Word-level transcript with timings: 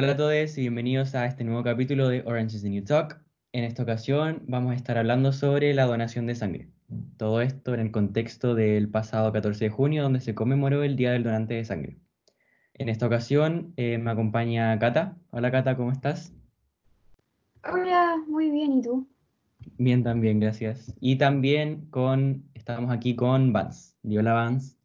Hola 0.00 0.12
a 0.12 0.16
todos 0.16 0.56
y 0.56 0.60
bienvenidos 0.60 1.16
a 1.16 1.26
este 1.26 1.42
nuevo 1.42 1.64
capítulo 1.64 2.08
de 2.08 2.22
Orange 2.24 2.54
is 2.54 2.62
the 2.62 2.70
New 2.70 2.84
Talk. 2.84 3.20
En 3.50 3.64
esta 3.64 3.82
ocasión 3.82 4.44
vamos 4.46 4.70
a 4.70 4.76
estar 4.76 4.96
hablando 4.96 5.32
sobre 5.32 5.74
la 5.74 5.86
donación 5.86 6.24
de 6.28 6.36
sangre. 6.36 6.70
Todo 7.16 7.40
esto 7.40 7.74
en 7.74 7.80
el 7.80 7.90
contexto 7.90 8.54
del 8.54 8.88
pasado 8.88 9.32
14 9.32 9.64
de 9.64 9.70
junio, 9.70 10.04
donde 10.04 10.20
se 10.20 10.36
conmemoró 10.36 10.84
el 10.84 10.94
Día 10.94 11.10
del 11.10 11.24
Donante 11.24 11.54
de 11.54 11.64
Sangre. 11.64 11.98
En 12.74 12.88
esta 12.88 13.06
ocasión 13.06 13.72
eh, 13.76 13.98
me 13.98 14.12
acompaña 14.12 14.78
Cata. 14.78 15.18
Hola 15.30 15.50
Cata, 15.50 15.76
¿cómo 15.76 15.90
estás? 15.90 16.32
Hola, 17.64 18.22
muy 18.28 18.52
bien, 18.52 18.74
¿y 18.74 18.82
tú? 18.82 19.08
Bien 19.78 20.04
también, 20.04 20.38
gracias. 20.38 20.94
Y 21.00 21.16
también 21.16 21.86
con, 21.90 22.48
estamos 22.54 22.92
aquí 22.92 23.16
con 23.16 23.52
Vance. 23.52 23.96
Hola 24.04 24.32
Vance. 24.32 24.76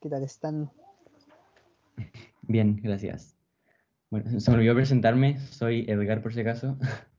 ¿Qué 0.00 0.08
tal 0.08 0.22
están? 0.22 0.70
Bien, 2.42 2.76
gracias. 2.82 3.36
Bueno, 4.10 4.38
se 4.38 4.50
me 4.50 4.56
olvidó 4.56 4.74
presentarme, 4.74 5.38
soy 5.38 5.84
Edgar 5.88 6.22
por 6.22 6.32
si 6.32 6.40
acaso. 6.40 6.78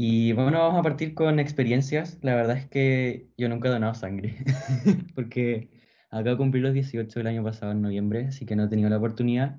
Y 0.00 0.32
bueno, 0.32 0.60
vamos 0.60 0.78
a 0.78 0.82
partir 0.84 1.12
con 1.12 1.40
experiencias. 1.40 2.20
La 2.22 2.36
verdad 2.36 2.56
es 2.56 2.68
que 2.68 3.26
yo 3.36 3.48
nunca 3.48 3.66
he 3.68 3.72
donado 3.72 3.94
sangre, 3.94 4.36
porque 5.16 5.70
acabo 6.08 6.30
de 6.30 6.36
cumplir 6.36 6.62
los 6.62 6.72
18 6.72 7.18
del 7.18 7.26
año 7.26 7.42
pasado, 7.42 7.72
en 7.72 7.82
noviembre, 7.82 8.26
así 8.26 8.46
que 8.46 8.54
no 8.54 8.62
he 8.62 8.68
tenido 8.68 8.88
la 8.90 8.98
oportunidad. 8.98 9.58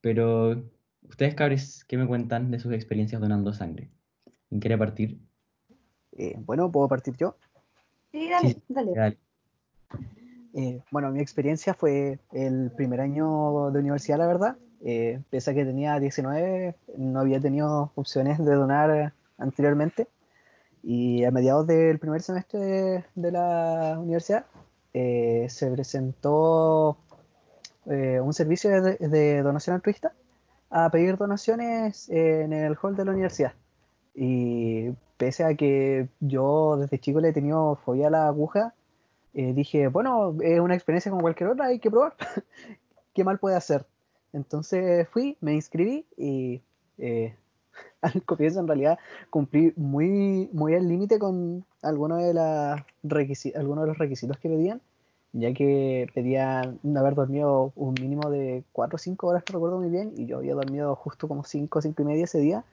Pero 0.00 0.68
ustedes, 1.02 1.36
cabres, 1.36 1.84
¿qué 1.84 1.96
me 1.96 2.08
cuentan 2.08 2.50
de 2.50 2.58
sus 2.58 2.72
experiencias 2.72 3.20
donando 3.20 3.52
sangre? 3.52 3.92
¿Quién 4.48 4.60
quiere 4.60 4.76
partir? 4.76 5.20
Eh, 6.18 6.34
bueno, 6.38 6.72
¿puedo 6.72 6.88
partir 6.88 7.16
yo? 7.16 7.36
Sí, 8.10 8.28
dale, 8.28 8.56
dale. 8.68 8.92
Dale. 8.92 9.18
Eh, 10.56 10.80
bueno, 10.90 11.10
mi 11.10 11.20
experiencia 11.20 11.74
fue 11.74 12.18
el 12.32 12.72
primer 12.74 13.02
año 13.02 13.70
de 13.70 13.78
universidad, 13.78 14.16
la 14.16 14.26
verdad. 14.26 14.56
Eh, 14.82 15.20
pese 15.28 15.50
a 15.50 15.54
que 15.54 15.66
tenía 15.66 16.00
19, 16.00 16.74
no 16.96 17.20
había 17.20 17.40
tenido 17.40 17.92
opciones 17.94 18.42
de 18.42 18.54
donar 18.54 19.12
anteriormente. 19.36 20.08
Y 20.82 21.24
a 21.24 21.30
mediados 21.30 21.66
del 21.66 21.98
primer 21.98 22.22
semestre 22.22 22.58
de, 22.58 23.04
de 23.14 23.32
la 23.32 23.98
universidad 23.98 24.46
eh, 24.94 25.46
se 25.50 25.70
presentó 25.70 26.96
eh, 27.84 28.18
un 28.20 28.32
servicio 28.32 28.70
de, 28.80 28.96
de 28.96 29.42
donación 29.42 29.76
altruista 29.76 30.14
a 30.70 30.90
pedir 30.90 31.18
donaciones 31.18 32.08
en 32.08 32.54
el 32.54 32.78
hall 32.80 32.96
de 32.96 33.04
la 33.04 33.12
universidad. 33.12 33.52
Y 34.14 34.90
pese 35.18 35.44
a 35.44 35.54
que 35.54 36.08
yo 36.20 36.78
desde 36.78 36.98
chico 36.98 37.20
le 37.20 37.28
he 37.28 37.32
tenido 37.34 37.76
fobia 37.76 38.06
a 38.06 38.10
la 38.10 38.26
aguja, 38.28 38.74
eh, 39.36 39.52
dije, 39.52 39.88
bueno, 39.88 40.34
es 40.40 40.58
una 40.60 40.74
experiencia 40.74 41.10
como 41.10 41.20
cualquier 41.20 41.50
otra, 41.50 41.66
hay 41.66 41.78
que 41.78 41.90
probar. 41.90 42.14
¿Qué 43.14 43.22
mal 43.22 43.38
puede 43.38 43.54
hacer? 43.54 43.84
Entonces 44.32 45.06
fui, 45.10 45.36
me 45.42 45.52
inscribí 45.52 46.06
y 46.16 46.62
eh, 46.96 47.36
al 48.00 48.22
comienzo 48.22 48.60
en 48.60 48.66
realidad 48.66 48.98
cumplí 49.28 49.74
muy, 49.76 50.48
muy 50.54 50.74
al 50.74 50.88
límite 50.88 51.18
con 51.18 51.66
algunos 51.82 52.22
de, 52.22 52.32
los 52.32 53.98
requisitos 53.98 54.38
que 54.38 54.48
pedían, 54.48 54.80
ya 55.34 55.52
que 55.52 56.06
pedían 56.14 56.80
haber 56.96 57.14
dormido 57.14 57.74
un 57.76 57.92
mínimo 58.00 58.30
de 58.30 58.64
4 58.72 58.96
o 58.96 58.98
5 58.98 59.26
horas, 59.26 59.44
no 59.50 59.52
recuerdo 59.52 59.76
muy 59.76 59.90
bien, 59.90 60.14
y 60.16 60.24
yo 60.24 60.38
había 60.38 60.54
dormido 60.54 60.96
justo 60.96 61.28
como 61.28 61.44
5 61.44 61.78
o 61.78 61.82
5 61.82 62.02
y 62.02 62.04
media 62.06 62.24
ese 62.24 62.38
día 62.38 62.64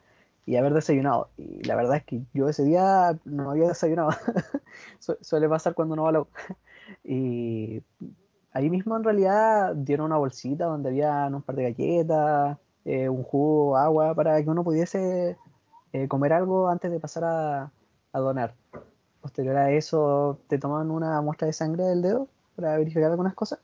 y 0.46 0.56
haber 0.56 0.74
desayunado. 0.74 1.28
Y 1.36 1.62
la 1.64 1.76
verdad 1.76 1.96
es 1.96 2.04
que 2.04 2.22
yo 2.32 2.48
ese 2.48 2.64
día 2.64 3.18
no 3.24 3.50
había 3.50 3.68
desayunado. 3.68 4.10
Su 4.98 5.16
suele 5.20 5.48
pasar 5.48 5.74
cuando 5.74 5.94
uno 5.94 6.04
va 6.04 6.08
a 6.10 6.12
la... 6.12 6.24
Y 7.02 7.82
ahí 8.52 8.68
mismo 8.68 8.96
en 8.96 9.04
realidad 9.04 9.74
dieron 9.74 10.06
una 10.06 10.18
bolsita 10.18 10.66
donde 10.66 10.90
había 10.90 11.26
un 11.32 11.40
par 11.42 11.56
de 11.56 11.72
galletas, 11.72 12.58
eh, 12.84 13.08
un 13.08 13.22
jugo, 13.22 13.76
agua, 13.78 14.14
para 14.14 14.42
que 14.42 14.50
uno 14.50 14.62
pudiese 14.62 15.38
eh, 15.92 16.08
comer 16.08 16.34
algo 16.34 16.68
antes 16.68 16.90
de 16.90 17.00
pasar 17.00 17.24
a, 17.24 17.70
a, 18.12 18.18
donar. 18.18 18.54
Posterior 19.22 19.56
a 19.56 19.70
eso 19.70 20.38
te 20.48 20.58
toman 20.58 20.90
una 20.90 21.22
muestra 21.22 21.46
de 21.46 21.54
sangre 21.54 21.84
del 21.84 22.02
dedo 22.02 22.28
para 22.54 22.76
verificar 22.76 23.10
algunas 23.10 23.34
cosas 23.34 23.60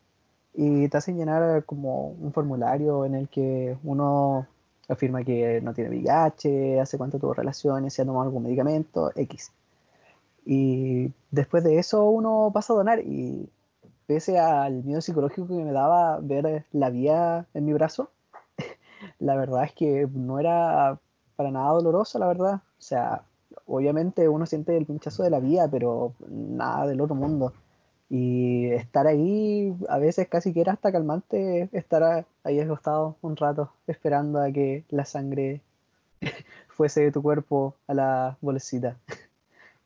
y 0.54 0.88
te 0.88 0.96
hacen 0.96 1.16
llenar 1.16 1.64
como 1.64 2.08
un 2.08 2.32
formulario 2.32 3.04
en 3.04 3.14
el 3.14 3.28
que 3.28 3.76
uno 3.84 4.46
afirma 4.90 5.24
que 5.24 5.60
no 5.62 5.72
tiene 5.72 5.90
VIH, 5.90 6.80
hace 6.80 6.98
cuánto 6.98 7.18
tuvo 7.18 7.34
relaciones, 7.34 7.94
si 7.94 8.02
ha 8.02 8.04
tomado 8.04 8.24
algún 8.24 8.42
medicamento, 8.42 9.12
X. 9.14 9.52
Y 10.44 11.12
después 11.30 11.64
de 11.64 11.78
eso 11.78 12.04
uno 12.04 12.50
pasa 12.52 12.72
a 12.72 12.76
donar 12.76 13.00
y 13.00 13.48
pese 14.06 14.38
al 14.38 14.82
miedo 14.82 15.00
psicológico 15.00 15.46
que 15.46 15.64
me 15.64 15.72
daba 15.72 16.18
ver 16.20 16.64
la 16.72 16.90
vía 16.90 17.46
en 17.54 17.66
mi 17.66 17.72
brazo, 17.72 18.10
la 19.18 19.36
verdad 19.36 19.64
es 19.64 19.72
que 19.72 20.08
no 20.12 20.40
era 20.40 20.98
para 21.36 21.50
nada 21.50 21.72
doloroso, 21.72 22.18
la 22.18 22.26
verdad. 22.26 22.54
O 22.54 22.82
sea, 22.82 23.22
obviamente 23.66 24.28
uno 24.28 24.46
siente 24.46 24.76
el 24.76 24.86
pinchazo 24.86 25.22
de 25.22 25.30
la 25.30 25.40
vía, 25.40 25.68
pero 25.68 26.14
nada 26.28 26.86
del 26.86 27.00
otro 27.00 27.14
mundo. 27.14 27.52
Y 28.10 28.66
estar 28.72 29.06
ahí, 29.06 29.74
a 29.88 29.98
veces 29.98 30.28
casi 30.28 30.52
que 30.52 30.60
era 30.60 30.72
hasta 30.72 30.92
calmante 30.92 31.68
estar 31.72 32.26
ahí 32.42 32.60
acostado 32.60 33.16
un 33.22 33.36
rato 33.36 33.72
esperando 33.86 34.40
a 34.42 34.50
que 34.50 34.84
la 34.90 35.04
sangre 35.04 35.60
fuese 36.68 37.02
de 37.02 37.12
tu 37.12 37.22
cuerpo 37.22 37.76
a 37.86 37.94
la 37.94 38.38
bolsita. 38.40 38.96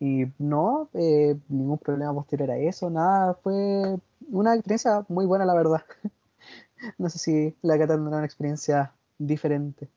Y 0.01 0.27
no, 0.39 0.89
eh, 0.93 1.37
ningún 1.49 1.79
problema 1.79 2.13
posterior 2.13 2.51
a 2.51 2.59
eso, 2.59 2.91
nada, 2.91 3.35
fue 3.35 3.97
una 4.29 4.55
experiencia 4.55 5.05
muy 5.09 5.25
buena, 5.25 5.45
la 5.47 5.55
verdad. 5.55 5.83
No 6.99 7.09
sé 7.09 7.19
si 7.19 7.57
la 7.63 7.79
Cata 7.79 7.95
tendrá 7.95 8.19
una 8.19 8.27
experiencia 8.27 8.93
diferente. 9.19 9.89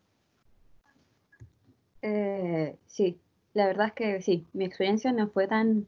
Eh, 2.02 2.78
sí, 2.86 3.20
la 3.54 3.66
verdad 3.66 3.88
es 3.88 3.94
que 3.94 4.22
sí, 4.22 4.46
mi 4.54 4.64
experiencia 4.64 5.12
no 5.12 5.28
fue 5.28 5.48
tan 5.48 5.88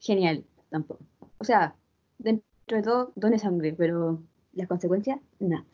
genial 0.00 0.44
tampoco. 0.68 1.02
O 1.38 1.44
sea, 1.44 1.74
dentro 2.18 2.76
de 2.76 2.82
todo, 2.82 3.12
doné 3.14 3.38
sangre, 3.38 3.74
pero 3.76 4.22
las 4.52 4.68
consecuencias, 4.68 5.20
nada. 5.38 5.64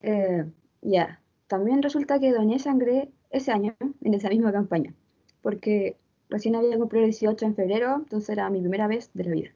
Eh, 0.00 0.44
ya, 0.82 1.20
también 1.46 1.82
resulta 1.82 2.18
que 2.18 2.32
doné 2.32 2.58
sangre 2.58 3.10
ese 3.30 3.52
año, 3.52 3.76
en 4.00 4.14
esa 4.14 4.28
misma 4.28 4.52
campaña, 4.52 4.94
porque 5.42 5.96
recién 6.28 6.56
había 6.56 6.78
cumplido 6.78 7.04
el 7.04 7.10
18 7.10 7.46
en 7.46 7.54
febrero, 7.54 7.96
entonces 7.96 8.30
era 8.30 8.50
mi 8.50 8.60
primera 8.60 8.86
vez 8.86 9.10
de 9.14 9.24
la 9.24 9.30
vida. 9.32 9.50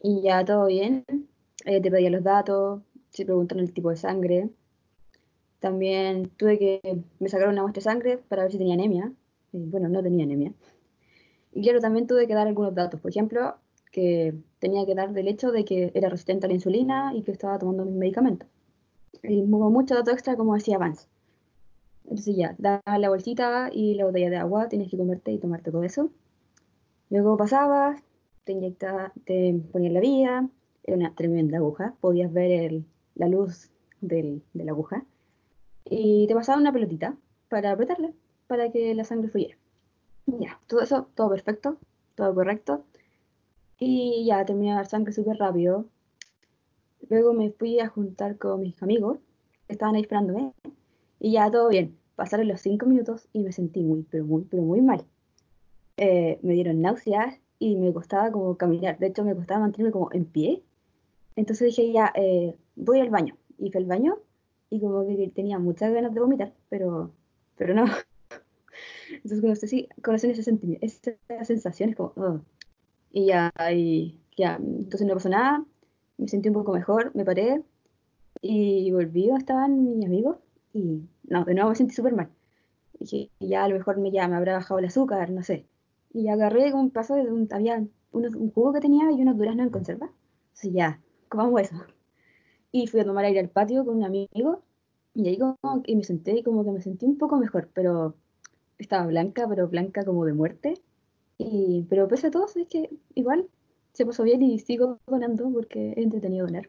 Y 0.00 0.22
ya 0.22 0.44
todo 0.44 0.66
bien, 0.66 1.04
eh, 1.64 1.80
te 1.80 1.90
pedía 1.90 2.10
los 2.10 2.22
datos, 2.22 2.82
se 3.10 3.24
preguntaron 3.24 3.64
el 3.64 3.72
tipo 3.72 3.90
de 3.90 3.96
sangre. 3.96 4.50
También 5.60 6.30
tuve 6.36 6.58
que 6.58 7.02
me 7.18 7.28
sacaron 7.28 7.54
una 7.54 7.62
muestra 7.62 7.80
de 7.80 7.84
sangre 7.84 8.18
para 8.18 8.42
ver 8.42 8.52
si 8.52 8.58
tenía 8.58 8.74
anemia. 8.74 9.12
Bueno, 9.52 9.88
no 9.88 10.02
tenía 10.02 10.24
anemia. 10.24 10.52
Y 11.52 11.62
claro, 11.62 11.80
también 11.80 12.06
tuve 12.06 12.26
que 12.26 12.34
dar 12.34 12.46
algunos 12.46 12.74
datos. 12.74 13.00
Por 13.00 13.10
ejemplo, 13.10 13.56
que 13.98 14.32
tenía 14.60 14.86
que 14.86 14.94
dar 14.94 15.12
del 15.12 15.26
hecho 15.26 15.50
de 15.50 15.64
que 15.64 15.90
era 15.92 16.08
resistente 16.08 16.46
a 16.46 16.48
la 16.48 16.54
insulina 16.54 17.12
y 17.16 17.22
que 17.22 17.32
estaba 17.32 17.58
tomando 17.58 17.84
mis 17.84 17.96
medicamentos. 17.96 18.48
Y 19.24 19.42
mucho 19.42 19.96
dato 19.96 20.12
extra, 20.12 20.36
como 20.36 20.54
decía 20.54 20.78
Vance. 20.78 21.08
Entonces 22.04 22.36
ya, 22.36 22.54
da 22.58 22.80
la 22.86 23.08
bolsita 23.08 23.70
y 23.72 23.94
la 23.94 24.04
botella 24.04 24.30
de 24.30 24.36
agua, 24.36 24.68
tienes 24.68 24.88
que 24.88 24.96
comerte 24.96 25.32
y 25.32 25.38
tomarte 25.38 25.72
todo 25.72 25.82
eso. 25.82 26.10
Luego 27.10 27.36
pasabas, 27.36 28.00
te 28.44 28.52
inyectaba, 28.52 29.12
te 29.24 29.60
ponían 29.72 29.94
la 29.94 30.00
vía, 30.00 30.48
era 30.84 30.96
una 30.96 31.14
tremenda 31.16 31.58
aguja, 31.58 31.96
podías 32.00 32.32
ver 32.32 32.82
la 33.16 33.26
luz 33.26 33.72
de 34.00 34.40
la 34.54 34.70
aguja, 34.70 35.04
y 35.84 36.28
te 36.28 36.34
pasaba 36.34 36.60
una 36.60 36.72
pelotita 36.72 37.16
para 37.48 37.72
apretarla, 37.72 38.12
para 38.46 38.70
que 38.70 38.94
la 38.94 39.02
sangre 39.02 39.28
fluyera. 39.28 39.56
Ya, 40.26 40.60
todo 40.68 40.82
eso, 40.82 41.08
todo 41.16 41.30
perfecto, 41.30 41.78
todo 42.14 42.32
correcto. 42.32 42.84
Y 43.78 44.24
ya 44.26 44.44
terminé 44.44 44.70
de 44.70 44.76
dar 44.76 44.86
sangre 44.86 45.12
súper 45.12 45.36
rápido. 45.36 45.86
Luego 47.08 47.32
me 47.32 47.50
fui 47.50 47.78
a 47.80 47.88
juntar 47.88 48.36
con 48.36 48.60
mis 48.60 48.82
amigos, 48.82 49.18
que 49.66 49.74
estaban 49.74 49.94
ahí 49.94 50.02
esperándome, 50.02 50.52
y 51.20 51.32
ya 51.32 51.50
todo 51.50 51.68
bien. 51.68 51.96
Pasaron 52.16 52.48
los 52.48 52.60
cinco 52.60 52.86
minutos 52.86 53.28
y 53.32 53.40
me 53.40 53.52
sentí 53.52 53.82
muy, 53.82 54.02
pero 54.10 54.24
muy, 54.24 54.44
pero 54.44 54.62
muy 54.62 54.80
mal. 54.80 55.04
Eh, 55.96 56.38
me 56.42 56.54
dieron 56.54 56.80
náuseas 56.80 57.38
y 57.58 57.76
me 57.76 57.92
costaba 57.92 58.32
como 58.32 58.56
caminar. 58.56 58.98
De 58.98 59.06
hecho, 59.08 59.24
me 59.24 59.34
costaba 59.34 59.60
mantenerme 59.60 59.92
como 59.92 60.12
en 60.12 60.24
pie. 60.24 60.62
Entonces 61.36 61.68
dije, 61.68 61.92
ya, 61.92 62.12
eh, 62.16 62.56
voy 62.76 63.00
al 63.00 63.10
baño. 63.10 63.36
Y 63.58 63.70
fui 63.70 63.80
al 63.80 63.86
baño 63.86 64.18
y 64.70 64.80
como 64.80 65.06
que 65.06 65.32
tenía 65.34 65.58
muchas 65.58 65.92
ganas 65.92 66.14
de 66.14 66.20
vomitar, 66.20 66.52
pero, 66.68 67.12
pero 67.56 67.74
no. 67.74 67.84
Entonces, 69.12 69.42
no 69.42 69.54
sé 69.54 69.68
si 69.68 69.88
conocen 70.02 70.30
esa 70.30 71.44
sensación, 71.44 71.90
es 71.90 71.96
como. 71.96 72.44
Y 73.18 73.26
ya, 73.26 73.52
y 73.72 74.20
ya, 74.36 74.56
entonces 74.56 75.06
no 75.06 75.14
pasó 75.14 75.28
nada, 75.28 75.64
me 76.18 76.28
sentí 76.28 76.48
un 76.48 76.54
poco 76.54 76.72
mejor, 76.72 77.12
me 77.14 77.24
paré 77.24 77.62
y 78.40 78.90
volví, 78.92 79.30
estaban 79.30 79.98
mis 79.98 80.06
amigos 80.06 80.38
y 80.72 81.02
no, 81.24 81.44
de 81.44 81.54
nuevo 81.54 81.70
me 81.70 81.76
sentí 81.76 81.94
súper 81.94 82.14
mal. 82.14 82.30
Dije, 83.00 83.30
ya 83.40 83.64
a 83.64 83.68
lo 83.68 83.76
mejor 83.76 83.98
me, 83.98 84.10
ya 84.10 84.28
me 84.28 84.36
habrá 84.36 84.54
bajado 84.54 84.78
el 84.78 84.86
azúcar, 84.86 85.30
no 85.30 85.42
sé. 85.42 85.66
Y 86.12 86.28
agarré 86.28 86.72
un 86.72 86.90
paso 86.90 87.14
de 87.14 87.30
un, 87.30 87.48
había 87.52 87.84
un, 88.12 88.50
jugo 88.52 88.72
que 88.72 88.80
tenía 88.80 89.10
y 89.12 89.22
unos 89.22 89.36
duraznos 89.36 89.66
en 89.66 89.72
conserva. 89.72 90.10
Entonces 90.48 90.72
ya, 90.72 91.00
comamos 91.28 91.62
eso. 91.62 91.76
y 92.72 92.86
fui 92.86 93.00
a 93.00 93.04
tomar 93.04 93.24
aire 93.24 93.40
al 93.40 93.50
patio 93.50 93.84
con 93.84 93.96
un 93.98 94.04
amigo 94.04 94.62
y 95.14 95.28
ahí 95.28 95.38
que 95.84 95.96
me 95.96 96.04
senté 96.04 96.38
y 96.38 96.42
como 96.42 96.64
que 96.64 96.70
me 96.72 96.82
sentí 96.82 97.06
un 97.06 97.18
poco 97.18 97.36
mejor, 97.38 97.70
pero 97.74 98.14
estaba 98.78 99.06
blanca, 99.06 99.48
pero 99.48 99.68
blanca 99.68 100.04
como 100.04 100.24
de 100.24 100.34
muerte. 100.34 100.74
Y, 101.38 101.86
pero 101.88 102.08
pese 102.08 102.26
a 102.26 102.30
todo, 102.30 102.46
es 102.46 102.66
que 102.68 102.90
igual 103.14 103.48
se 103.92 104.04
pasó 104.04 104.24
bien 104.24 104.42
y 104.42 104.58
sigo 104.58 104.98
donando 105.06 105.50
porque 105.50 105.92
es 105.92 105.98
entretenido 105.98 106.46
donar. 106.46 106.68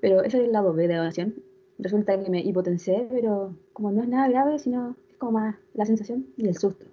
Pero 0.00 0.22
ese 0.22 0.38
es 0.38 0.44
el 0.44 0.52
lado 0.52 0.72
B 0.72 0.88
de 0.88 0.94
la 0.94 0.98
donación. 1.00 1.34
Resulta 1.78 2.22
que 2.22 2.30
me 2.30 2.40
hipotencé, 2.40 3.06
pero 3.10 3.56
como 3.72 3.92
no 3.92 4.02
es 4.02 4.08
nada 4.08 4.28
grave, 4.28 4.58
sino 4.58 4.96
es 5.10 5.16
como 5.16 5.32
más 5.32 5.56
la 5.74 5.86
sensación 5.86 6.26
y 6.36 6.48
el 6.48 6.56
susto. 6.56 6.86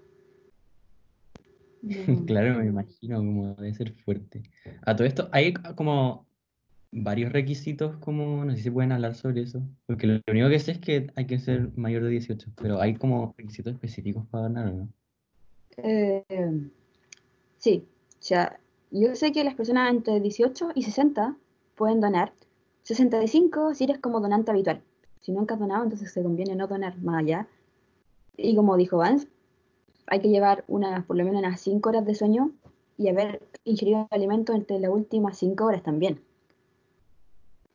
No. 1.81 1.95
Claro, 2.25 2.59
me 2.59 2.67
imagino 2.67 3.17
como 3.17 3.55
debe 3.55 3.73
ser 3.73 3.93
fuerte. 3.93 4.43
A 4.83 4.95
todo 4.95 5.07
esto, 5.07 5.29
hay 5.31 5.53
como 5.53 6.27
varios 6.91 7.31
requisitos, 7.31 7.97
como 7.97 8.45
no 8.45 8.55
sé 8.55 8.63
si 8.63 8.71
pueden 8.71 8.91
hablar 8.91 9.15
sobre 9.15 9.41
eso, 9.41 9.61
porque 9.85 10.07
lo 10.07 10.21
único 10.27 10.49
que 10.49 10.59
sé 10.59 10.71
es 10.71 10.79
que 10.79 11.07
hay 11.15 11.25
que 11.25 11.39
ser 11.39 11.69
mayor 11.77 12.03
de 12.03 12.09
18, 12.09 12.51
pero 12.61 12.81
hay 12.81 12.95
como 12.95 13.33
requisitos 13.37 13.73
específicos 13.73 14.25
para 14.27 14.43
donar, 14.43 14.67
¿o 14.69 14.73
no? 14.73 14.89
Eh, 15.77 16.23
sí, 17.57 17.85
o 18.19 18.23
sea, 18.23 18.59
yo 18.91 19.15
sé 19.15 19.31
que 19.31 19.43
las 19.43 19.55
personas 19.55 19.91
entre 19.91 20.19
18 20.19 20.69
y 20.75 20.83
60 20.83 21.35
pueden 21.75 21.99
donar. 21.99 22.33
65 22.83 23.73
si 23.73 23.83
eres 23.83 23.99
como 23.99 24.21
donante 24.21 24.51
habitual. 24.51 24.81
Si 25.21 25.31
nunca 25.31 25.55
has 25.55 25.59
donado, 25.59 25.83
entonces 25.83 26.11
se 26.11 26.23
conviene 26.23 26.55
no 26.55 26.67
donar 26.67 26.97
más 26.99 27.23
allá. 27.23 27.47
Y 28.37 28.55
como 28.55 28.77
dijo 28.77 28.97
Vance, 28.97 29.27
hay 30.07 30.21
que 30.21 30.29
llevar 30.29 30.63
unas, 30.67 31.05
por 31.05 31.17
lo 31.17 31.25
menos 31.25 31.39
unas 31.39 31.59
5 31.59 31.89
horas 31.89 32.05
de 32.05 32.15
sueño 32.15 32.51
y 32.97 33.09
haber 33.09 33.41
ingerido 33.65 34.07
alimentos 34.09 34.55
entre 34.55 34.79
las 34.79 34.91
últimas 34.91 35.37
5 35.37 35.65
horas 35.65 35.83
también. 35.83 36.21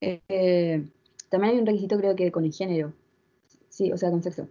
Eh, 0.00 0.88
también 1.28 1.54
hay 1.54 1.60
un 1.60 1.66
requisito 1.66 1.96
creo 1.96 2.16
que 2.16 2.32
con 2.32 2.44
el 2.44 2.52
género, 2.52 2.92
sí, 3.68 3.92
o 3.92 3.98
sea, 3.98 4.10
con 4.10 4.22
sexo. 4.22 4.48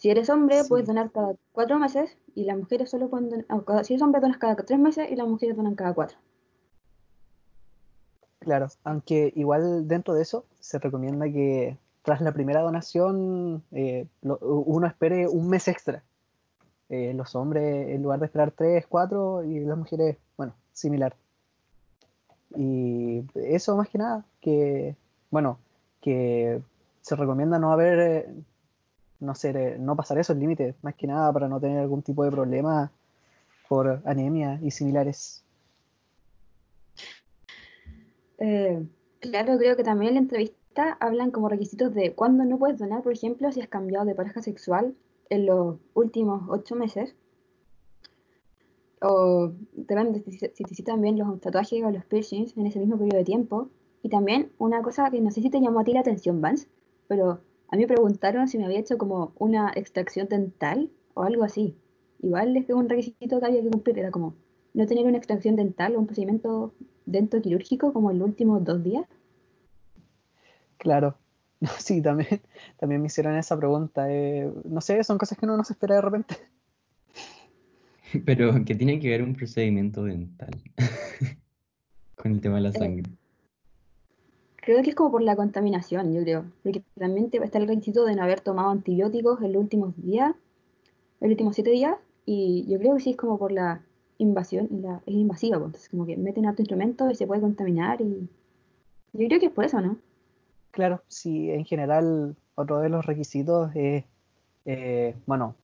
Si 0.00 0.08
eres 0.08 0.30
hombre, 0.30 0.62
Sí. 0.62 0.68
puedes 0.70 0.86
donar 0.86 1.10
cada 1.12 1.34
4 1.52 1.78
meses 1.78 2.16
y 2.34 2.44
las 2.44 2.56
mujeres 2.56 2.88
solo 2.88 3.10
pueden 3.10 3.28
donar, 3.28 3.44
ah, 3.50 3.60
cada- 3.66 3.84
si 3.84 3.92
eres 3.92 4.02
hombre, 4.02 4.22
donas 4.22 4.38
cada 4.38 4.56
3 4.56 4.78
meses 4.78 5.10
y 5.10 5.14
las 5.14 5.28
mujeres 5.28 5.54
donan 5.54 5.74
cada 5.74 5.92
4. 5.92 6.16
Claro, 8.38 8.68
aunque 8.84 9.30
igual 9.36 9.86
dentro 9.86 10.14
de 10.14 10.22
eso 10.22 10.46
se 10.58 10.78
recomienda 10.78 11.26
que 11.26 11.76
tras 12.02 12.22
la 12.22 12.32
primera 12.32 12.62
donación 12.62 13.62
eh, 13.72 14.06
lo- 14.22 14.38
uno 14.38 14.86
espere 14.86 15.28
un 15.28 15.50
mes 15.50 15.68
extra. 15.68 16.02
Eh, 16.88 17.12
los 17.14 17.34
hombres, 17.34 17.90
en 17.90 18.02
lugar 18.02 18.20
de 18.20 18.26
esperar 18.26 18.52
tres, 18.52 18.86
cuatro, 18.86 19.44
y 19.44 19.60
las 19.60 19.76
mujeres, 19.76 20.16
bueno, 20.38 20.54
similar. 20.72 21.14
Y 22.56 23.22
eso 23.34 23.76
más 23.76 23.90
que 23.90 23.98
nada, 23.98 24.24
que, 24.40 24.96
bueno, 25.30 25.58
que 26.00 26.62
se 27.02 27.16
recomienda 27.16 27.58
no 27.58 27.70
haber, 27.72 27.98
eh, 28.00 28.34
no 29.20 29.34
ser, 29.34 29.78
no 29.78 29.96
pasar 29.96 30.18
esos 30.18 30.36
límites, 30.36 30.74
más 30.82 30.94
que 30.94 31.06
nada 31.06 31.32
para 31.32 31.48
no 31.48 31.60
tener 31.60 31.78
algún 31.78 32.02
tipo 32.02 32.24
de 32.24 32.30
problema 32.30 32.90
por 33.68 34.02
anemia 34.04 34.58
y 34.62 34.70
similares. 34.70 35.44
Eh, 38.38 38.82
claro, 39.20 39.58
creo 39.58 39.76
que 39.76 39.84
también 39.84 40.08
en 40.08 40.14
la 40.14 40.20
entrevista 40.20 40.96
hablan 40.98 41.30
como 41.30 41.48
requisitos 41.48 41.94
de 41.94 42.14
cuándo 42.14 42.44
no 42.44 42.58
puedes 42.58 42.78
donar, 42.78 43.02
por 43.02 43.12
ejemplo, 43.12 43.52
si 43.52 43.60
has 43.60 43.68
cambiado 43.68 44.06
de 44.06 44.14
pareja 44.14 44.42
sexual 44.42 44.94
en 45.28 45.46
los 45.46 45.76
últimos 45.94 46.42
8 46.48 46.74
meses. 46.74 47.14
O 49.02 49.52
también 49.86 50.22
si 50.24 50.38
te 50.38 50.62
hiciste 50.62 50.92
bien 50.96 51.18
los 51.18 51.40
tatuajes 51.40 51.82
o 51.84 51.90
los 51.90 52.04
piercings 52.04 52.56
en 52.56 52.66
ese 52.66 52.80
mismo 52.80 52.98
periodo 52.98 53.18
de 53.18 53.24
tiempo. 53.24 53.68
Y 54.02 54.08
también 54.08 54.50
una 54.58 54.82
cosa 54.82 55.10
que 55.10 55.20
no 55.20 55.30
sé 55.30 55.42
si 55.42 55.50
te 55.50 55.60
llamó 55.60 55.80
a 55.80 55.84
ti 55.84 55.92
la 55.92 56.00
atención, 56.00 56.40
Vance, 56.40 56.66
pero 57.08 57.40
a 57.70 57.76
mí 57.76 57.82
me 57.82 57.88
preguntaron 57.88 58.48
si 58.48 58.58
me 58.58 58.66
había 58.66 58.80
hecho 58.80 58.98
como 58.98 59.32
una 59.38 59.72
extracción 59.74 60.28
dental 60.28 60.90
o 61.14 61.22
algo 61.24 61.44
así. 61.44 61.76
Igual 62.20 62.56
es 62.56 62.66
que 62.66 62.74
un 62.74 62.88
requisito 62.88 63.40
que 63.40 63.46
había 63.46 63.62
que 63.62 63.70
cumplir, 63.70 63.98
era 63.98 64.10
como 64.10 64.36
no 64.74 64.86
tener 64.86 65.06
una 65.06 65.18
extracción 65.18 65.56
dental 65.56 65.96
o 65.96 66.00
un 66.00 66.06
procedimiento 66.06 66.74
dentoquirúrgico 67.06 67.92
como 67.92 68.10
en 68.10 68.18
los 68.18 68.28
últimos 68.28 68.64
dos 68.64 68.82
días. 68.84 69.06
Claro, 70.78 71.18
sí, 71.78 72.02
también, 72.02 72.40
también 72.78 73.00
me 73.00 73.06
hicieron 73.08 73.36
esa 73.36 73.56
pregunta. 73.58 74.10
eh, 74.10 74.50
no 74.64 74.80
sé, 74.80 75.02
son 75.04 75.18
cosas 75.18 75.38
que 75.38 75.46
uno 75.46 75.56
no 75.56 75.64
se 75.64 75.74
espera 75.74 75.96
de 75.96 76.00
repente. 76.02 76.36
Pero 78.26 78.64
que 78.64 78.74
tiene 78.74 78.98
que 79.00 79.08
ver 79.08 79.22
un 79.22 79.34
procedimiento 79.34 80.04
dental 80.04 80.50
con 82.16 82.32
el 82.32 82.40
tema 82.40 82.56
de 82.56 82.62
la 82.62 82.72
Eh, 82.72 82.72
sangre. 82.72 83.10
Creo 84.62 84.82
que 84.82 84.90
es 84.90 84.94
como 84.96 85.10
por 85.10 85.22
la 85.22 85.36
contaminación, 85.36 86.12
yo 86.14 86.22
creo. 86.22 86.44
Porque 86.62 86.82
también 86.98 87.30
te- 87.30 87.42
está 87.44 87.58
el 87.58 87.68
requisito 87.68 88.04
de 88.04 88.14
no 88.14 88.22
haber 88.22 88.40
tomado 88.40 88.70
antibióticos 88.70 89.40
en 89.42 89.52
los 89.52 89.62
últimos 89.62 89.94
días, 89.96 90.30
en 91.20 91.28
los 91.28 91.30
últimos 91.32 91.54
siete 91.54 91.70
días. 91.70 91.96
Y 92.26 92.66
yo 92.68 92.78
creo 92.78 92.94
que 92.96 93.00
sí 93.02 93.10
es 93.10 93.16
como 93.16 93.38
por 93.38 93.52
la 93.52 93.82
invasión, 94.18 94.68
la, 94.82 95.02
es 95.06 95.14
invasiva, 95.14 95.58
pues, 95.58 95.66
entonces 95.68 95.88
como 95.90 96.06
que 96.06 96.16
meten 96.16 96.46
harto 96.46 96.62
instrumento 96.62 97.10
y 97.10 97.14
se 97.16 97.26
puede 97.26 97.40
contaminar. 97.40 98.00
Y 98.02 98.28
yo 99.14 99.28
creo 99.28 99.40
que 99.40 99.46
es 99.46 99.52
por 99.52 99.64
eso, 99.64 99.80
¿no? 99.80 99.98
Claro, 100.70 101.02
sí, 101.08 101.50
en 101.50 101.64
general, 101.64 102.36
otro 102.54 102.78
de 102.78 102.88
los 102.88 103.04
requisitos 103.04 103.70
es, 103.74 104.04
eh, 104.66 105.16
bueno, 105.26 105.54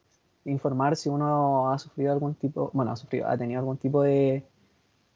informar 0.44 0.96
si 0.96 1.08
uno 1.08 1.70
ha 1.72 1.78
sufrido 1.78 2.12
algún 2.12 2.34
tipo, 2.34 2.70
bueno, 2.75 2.93
ha 2.93 2.96
sufrido, 2.96 3.28
ha 3.28 3.38
tenido 3.38 3.60
algún 3.60 3.78
tipo 3.78 4.02
de, 4.02 4.44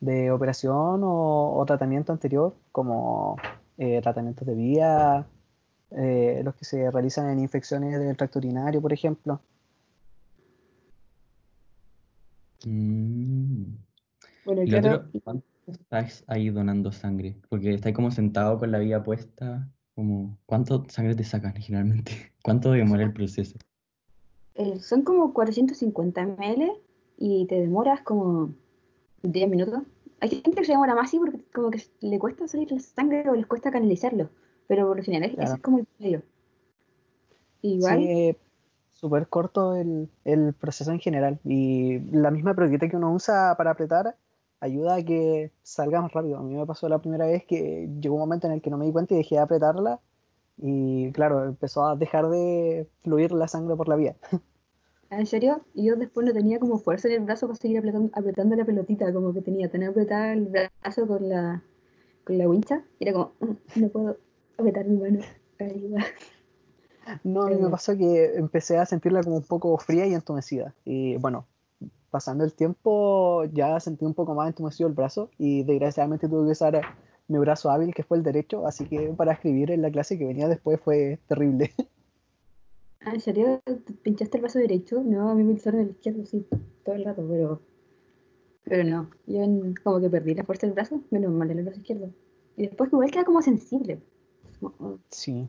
de 0.00 0.30
operación 0.30 1.00
o 1.04 1.64
tratamiento 1.66 2.12
anterior, 2.12 2.54
como 2.72 3.36
eh, 3.80 4.00
tratamientos 4.02 4.46
de 4.46 4.54
vía, 4.54 5.26
eh, 5.92 6.42
los 6.44 6.54
que 6.54 6.66
se 6.66 6.90
realizan 6.90 7.30
en 7.30 7.38
infecciones 7.40 7.98
del 7.98 8.14
tracto 8.16 8.38
urinario, 8.38 8.82
por 8.82 8.92
ejemplo. 8.92 9.40
Mm. 12.66 13.64
Bueno, 14.44 14.62
Y 14.64 14.68
claro, 14.68 14.96
otro, 14.96 15.10
¿cuánto 15.24 15.46
estás 15.66 16.24
ahí 16.26 16.50
donando 16.50 16.92
sangre? 16.92 17.36
Porque 17.48 17.72
estás 17.72 17.94
como 17.94 18.10
sentado 18.10 18.58
con 18.58 18.70
la 18.70 18.78
vía 18.80 19.02
puesta, 19.02 19.66
como, 19.94 20.38
¿cuánto 20.44 20.84
sangre 20.90 21.14
te 21.14 21.24
sacan 21.24 21.54
generalmente? 21.54 22.12
¿Cuánto 22.44 22.72
demora 22.72 23.04
el 23.04 23.14
proceso? 23.14 23.58
eh, 24.56 24.78
son 24.80 25.02
como 25.02 25.32
450 25.32 26.22
ml 26.22 26.72
y 27.16 27.46
te 27.46 27.54
demoras 27.60 28.02
como 28.02 28.54
10 29.22 29.48
minutos. 29.48 29.82
Hay 30.20 30.28
gente 30.28 30.52
que 30.52 30.64
se 30.64 30.72
demora 30.72 30.94
más, 30.94 31.10
sí, 31.10 31.18
porque 31.18 31.40
como 31.52 31.70
que 31.70 31.82
le 32.00 32.18
cuesta 32.18 32.46
salir 32.46 32.70
la 32.70 32.78
sangre 32.78 33.28
o 33.28 33.34
les 33.34 33.46
cuesta 33.46 33.70
canalizarlo. 33.70 34.28
Pero 34.68 34.86
por 34.86 34.96
lo 34.98 35.02
general, 35.02 35.30
ese 35.30 35.36
Claro. 35.36 35.54
es 35.54 35.60
como 35.62 35.78
el 35.78 35.86
medio. 35.98 36.22
Igual, 37.62 37.98
Sí, 37.98 38.36
súper 38.92 39.28
corto 39.28 39.74
el, 39.76 40.08
el 40.24 40.52
proceso 40.54 40.92
en 40.92 41.00
general. 41.00 41.40
Y 41.44 42.00
la 42.12 42.30
misma 42.30 42.54
peluquita 42.54 42.88
que 42.88 42.96
uno 42.96 43.12
usa 43.12 43.54
para 43.56 43.70
apretar 43.72 44.16
ayuda 44.60 44.96
a 44.96 45.02
que 45.02 45.52
salga 45.62 46.02
más 46.02 46.12
rápido. 46.12 46.38
A 46.38 46.42
mí 46.42 46.54
me 46.54 46.66
pasó 46.66 46.88
la 46.88 46.98
primera 46.98 47.26
vez 47.26 47.44
que 47.46 47.88
llegó 48.00 48.14
un 48.16 48.20
momento 48.20 48.46
en 48.46 48.52
el 48.52 48.62
que 48.62 48.70
no 48.70 48.76
me 48.76 48.84
di 48.86 48.92
cuenta 48.92 49.14
y 49.14 49.18
dejé 49.18 49.36
de 49.36 49.40
apretarla. 49.40 50.00
Y 50.58 51.10
claro, 51.12 51.44
empezó 51.46 51.86
a 51.86 51.96
dejar 51.96 52.28
de 52.28 52.86
fluir 53.02 53.32
la 53.32 53.48
sangre 53.48 53.74
por 53.76 53.88
la 53.88 53.96
vía. 53.96 54.16
en 55.10 55.26
serio, 55.26 55.62
y 55.74 55.86
yo 55.86 55.96
después 55.96 56.26
no 56.26 56.32
tenía 56.32 56.58
como 56.58 56.78
fuerza 56.78 57.08
en 57.08 57.14
el 57.14 57.20
brazo 57.20 57.46
para 57.48 57.58
seguir 57.58 57.78
apretando, 57.78 58.10
apretando 58.14 58.56
la 58.56 58.64
pelotita, 58.64 59.12
como 59.12 59.32
que 59.34 59.42
tenía, 59.42 59.68
tenía 59.70 59.88
apretada 59.88 60.32
el 60.32 60.46
brazo 60.46 61.06
con 61.06 61.28
la, 61.28 61.62
con 62.24 62.38
la 62.38 62.48
wincha. 62.48 62.84
Y 62.98 63.04
era 63.08 63.12
como, 63.14 63.32
"Mm, 63.40 63.80
no 63.80 63.88
puedo 63.88 64.16
apretar 64.58 64.86
mi 64.86 64.96
mano. 64.98 65.20
Ayuda. 65.58 66.04
No, 67.24 67.42
a 67.42 67.50
mí 67.50 67.56
me 67.56 67.68
Eh. 67.68 67.70
pasó 67.70 67.96
que 67.96 68.34
empecé 68.36 68.78
a 68.78 68.86
sentirla 68.86 69.22
como 69.22 69.36
un 69.36 69.42
poco 69.42 69.76
fría 69.78 70.06
y 70.06 70.14
entumecida. 70.14 70.74
Y 70.84 71.16
bueno, 71.16 71.46
pasando 72.10 72.44
el 72.44 72.54
tiempo 72.54 73.44
ya 73.52 73.80
sentí 73.80 74.04
un 74.04 74.14
poco 74.14 74.34
más 74.34 74.48
entumecido 74.48 74.88
el 74.88 74.94
brazo 74.94 75.30
y 75.38 75.62
desgraciadamente 75.64 76.28
tuve 76.28 76.46
que 76.46 76.52
usar 76.52 76.80
mi 77.28 77.38
brazo 77.38 77.70
hábil, 77.70 77.94
que 77.94 78.02
fue 78.02 78.16
el 78.18 78.22
derecho, 78.24 78.66
así 78.66 78.86
que 78.86 79.12
para 79.16 79.32
escribir 79.32 79.70
en 79.70 79.82
la 79.82 79.90
clase 79.90 80.18
que 80.18 80.26
venía 80.26 80.48
después 80.48 80.80
fue 80.80 81.18
terrible. 81.28 81.72
Ah, 83.00 83.14
¿en 83.14 83.20
serio? 83.20 83.60
¿Te 83.64 83.92
¿Pinchaste 83.94 84.36
el 84.36 84.42
brazo 84.42 84.58
derecho? 84.58 85.02
No, 85.02 85.30
a 85.30 85.34
mí 85.34 85.42
me 85.42 85.54
pincharon 85.54 85.80
el 85.80 85.90
izquierdo, 85.90 86.24
sí, 86.26 86.46
todo 86.84 86.94
el 86.94 87.04
rato, 87.04 87.26
pero... 87.28 87.60
Pero 88.64 88.84
no, 88.84 89.10
yo 89.26 89.40
como 89.82 90.00
que 90.00 90.10
perdí 90.10 90.34
la 90.34 90.44
fuerza 90.44 90.66
del 90.66 90.74
brazo, 90.74 91.02
menos 91.10 91.32
mal 91.32 91.50
el 91.50 91.64
brazo 91.64 91.80
izquierdo. 91.80 92.10
Y 92.56 92.66
después 92.66 92.92
igual 92.92 93.10
queda 93.10 93.24
como 93.24 93.40
sensible. 93.40 94.02
Sí. 95.08 95.48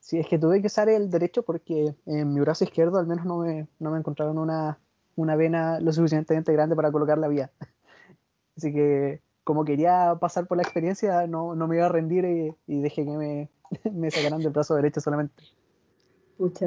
Sí, 0.00 0.18
es 0.18 0.28
que 0.28 0.38
tuve 0.38 0.60
que 0.60 0.66
usar 0.66 0.90
el 0.90 1.08
derecho 1.08 1.42
porque 1.44 1.94
en 2.04 2.34
mi 2.34 2.40
brazo 2.40 2.64
izquierdo 2.64 2.98
al 2.98 3.06
menos 3.06 3.24
no 3.24 3.38
me, 3.38 3.66
no 3.78 3.90
me 3.90 3.98
encontraron 3.98 4.36
una, 4.36 4.78
una 5.16 5.34
vena 5.34 5.80
lo 5.80 5.92
suficientemente 5.94 6.52
grande 6.52 6.76
para 6.76 6.92
colocar 6.92 7.16
la 7.16 7.28
vía. 7.28 7.50
Así 8.56 8.70
que 8.70 9.22
como 9.44 9.64
quería 9.64 10.14
pasar 10.20 10.46
por 10.46 10.58
la 10.58 10.62
experiencia, 10.62 11.26
no, 11.26 11.54
no 11.54 11.66
me 11.66 11.76
iba 11.76 11.86
a 11.86 11.88
rendir 11.88 12.26
y, 12.26 12.54
y 12.66 12.82
dejé 12.82 13.06
que 13.06 13.16
me, 13.16 13.48
me 13.92 14.10
sacaran 14.10 14.42
del 14.42 14.52
brazo 14.52 14.74
derecho 14.74 15.00
solamente. 15.00 15.42
Pucha. 16.36 16.66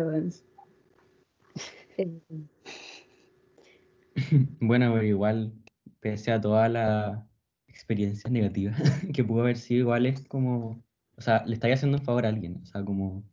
Eh, 1.97 2.19
Bueno, 4.59 4.93
pero 4.93 5.03
igual, 5.03 5.53
pese 5.99 6.31
a 6.31 6.41
toda 6.41 6.67
la 6.69 7.27
experiencia 7.67 8.29
negativa 8.29 8.73
que 9.13 9.23
pudo 9.23 9.41
haber 9.41 9.57
sido, 9.57 9.81
igual 9.81 10.05
es 10.05 10.21
como 10.27 10.83
o 11.17 11.21
sea, 11.21 11.43
le 11.45 11.55
estáis 11.55 11.75
haciendo 11.75 11.97
un 11.97 12.03
favor 12.03 12.25
a 12.25 12.29
alguien, 12.29 12.59
o 12.61 12.65
sea, 12.65 12.85
como, 12.85 13.23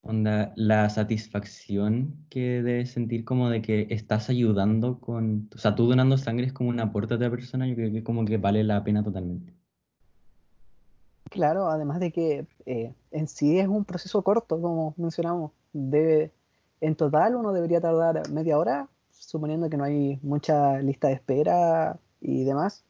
onda, 0.00 0.52
la 0.56 0.88
satisfacción 0.88 2.16
que 2.30 2.62
debes 2.62 2.90
sentir 2.92 3.24
como 3.24 3.50
de 3.50 3.60
que 3.62 3.86
estás 3.90 4.30
ayudando 4.30 5.00
con, 5.00 5.50
o 5.54 5.58
sea, 5.58 5.74
tú 5.74 5.86
donando 5.86 6.16
sangre 6.16 6.46
es 6.46 6.52
como 6.52 6.70
un 6.70 6.80
aporte 6.80 7.14
a 7.14 7.16
otra 7.18 7.30
persona, 7.30 7.68
yo 7.68 7.74
creo 7.74 7.92
que 7.92 8.02
como 8.02 8.24
que 8.24 8.38
vale 8.38 8.64
la 8.64 8.82
pena 8.84 9.02
totalmente. 9.04 9.54
Claro, 11.34 11.68
además 11.68 11.98
de 11.98 12.12
que 12.12 12.46
eh, 12.64 12.94
en 13.10 13.26
sí 13.26 13.58
es 13.58 13.66
un 13.66 13.84
proceso 13.84 14.22
corto, 14.22 14.60
como 14.60 14.94
mencionamos. 14.96 15.50
Debe, 15.72 16.30
en 16.80 16.94
total 16.94 17.34
uno 17.34 17.52
debería 17.52 17.80
tardar 17.80 18.30
media 18.30 18.56
hora, 18.56 18.88
suponiendo 19.10 19.68
que 19.68 19.76
no 19.76 19.82
hay 19.82 20.20
mucha 20.22 20.78
lista 20.78 21.08
de 21.08 21.14
espera 21.14 21.98
y 22.20 22.44
demás. 22.44 22.84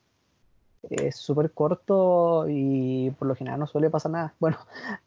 Es 0.91 1.17
súper 1.17 1.53
corto 1.53 2.45
y 2.47 3.11
por 3.19 3.29
lo 3.29 3.35
general 3.35 3.61
no 3.61 3.67
suele 3.67 3.89
pasar 3.89 4.13
nada. 4.13 4.35
Bueno, 4.41 4.59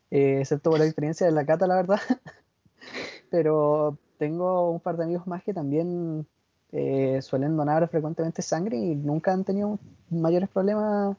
eh, 0.10 0.40
excepto 0.42 0.72
por 0.72 0.80
la 0.80 0.86
experiencia 0.86 1.28
de 1.28 1.34
la 1.34 1.46
cata, 1.46 1.68
la 1.68 1.76
verdad. 1.76 2.00
Pero 3.30 4.00
tengo 4.18 4.72
un 4.72 4.80
par 4.80 4.98
de 4.98 5.04
amigos 5.04 5.28
más 5.28 5.44
que 5.44 5.54
también 5.54 6.26
eh, 6.72 7.22
suelen 7.22 7.56
donar 7.56 7.88
frecuentemente 7.88 8.42
sangre 8.42 8.78
y 8.78 8.96
nunca 8.96 9.32
han 9.32 9.44
tenido 9.44 9.78
mayores 10.10 10.50
problemas 10.50 11.16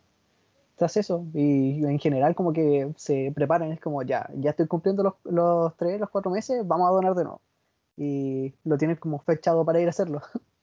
tras 0.79 0.97
eso. 0.97 1.27
Y, 1.35 1.85
en 1.85 1.99
general 1.99 2.35
como 2.35 2.53
que 2.53 2.93
se 2.97 3.33
preparan, 3.35 3.73
es 3.73 3.81
como 3.81 4.03
ya, 4.03 4.31
ya 4.37 4.51
estoy 4.51 4.67
cumpliendo 4.67 5.03
los, 5.03 5.15
los 5.25 5.77
tres, 5.77 6.01
los 6.01 6.11
cuatro 6.11 6.31
meses, 6.31 6.67
vamos 6.67 6.89
a 6.89 6.93
donar 6.93 7.15
de 7.15 7.25
nuevo. 7.25 7.43
Y 7.97 8.55
lo 8.65 8.79
tienen 8.79 8.97
como 8.97 9.19
fechado 9.19 9.65
para 9.65 9.81
ir 9.81 9.89
a 9.89 9.91
hacerlo. 9.91 10.23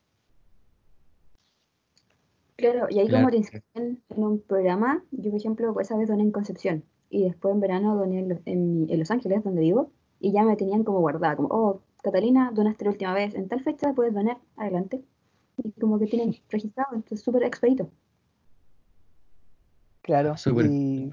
Claro, 2.57 2.87
y 2.89 2.99
ahí 2.99 3.09
como 3.09 3.29
te 3.29 3.35
inscriben 3.35 4.01
en 4.07 4.23
un 4.23 4.39
programa, 4.39 5.03
yo 5.11 5.29
por 5.29 5.39
ejemplo, 5.39 5.77
esa 5.81 5.97
vez 5.97 6.07
doné 6.07 6.23
en 6.23 6.31
Concepción 6.31 6.85
y 7.09 7.25
después 7.25 7.53
en 7.53 7.59
verano 7.59 7.97
doné 7.97 8.19
en, 8.19 8.87
en, 8.89 8.99
Los 8.99 9.11
Ángeles, 9.11 9.43
donde 9.43 9.59
vivo, 9.59 9.91
y 10.21 10.31
ya 10.31 10.43
me 10.43 10.55
tenían 10.55 10.85
como 10.85 11.01
guardada, 11.01 11.35
como, 11.35 11.49
oh, 11.51 11.81
Catalina, 12.01 12.51
donaste 12.53 12.85
la 12.85 12.91
última 12.91 13.13
vez, 13.13 13.35
en 13.35 13.49
tal 13.49 13.61
fecha 13.61 13.91
puedes 13.93 14.13
donar, 14.13 14.37
adelante. 14.55 15.03
Y 15.57 15.71
como 15.73 15.99
que 15.99 16.07
tienen 16.07 16.33
registrado, 16.49 16.95
entonces 16.95 17.21
súper 17.21 17.43
expedito. 17.43 17.89
Claro. 20.05 20.35
Y... 20.37 21.09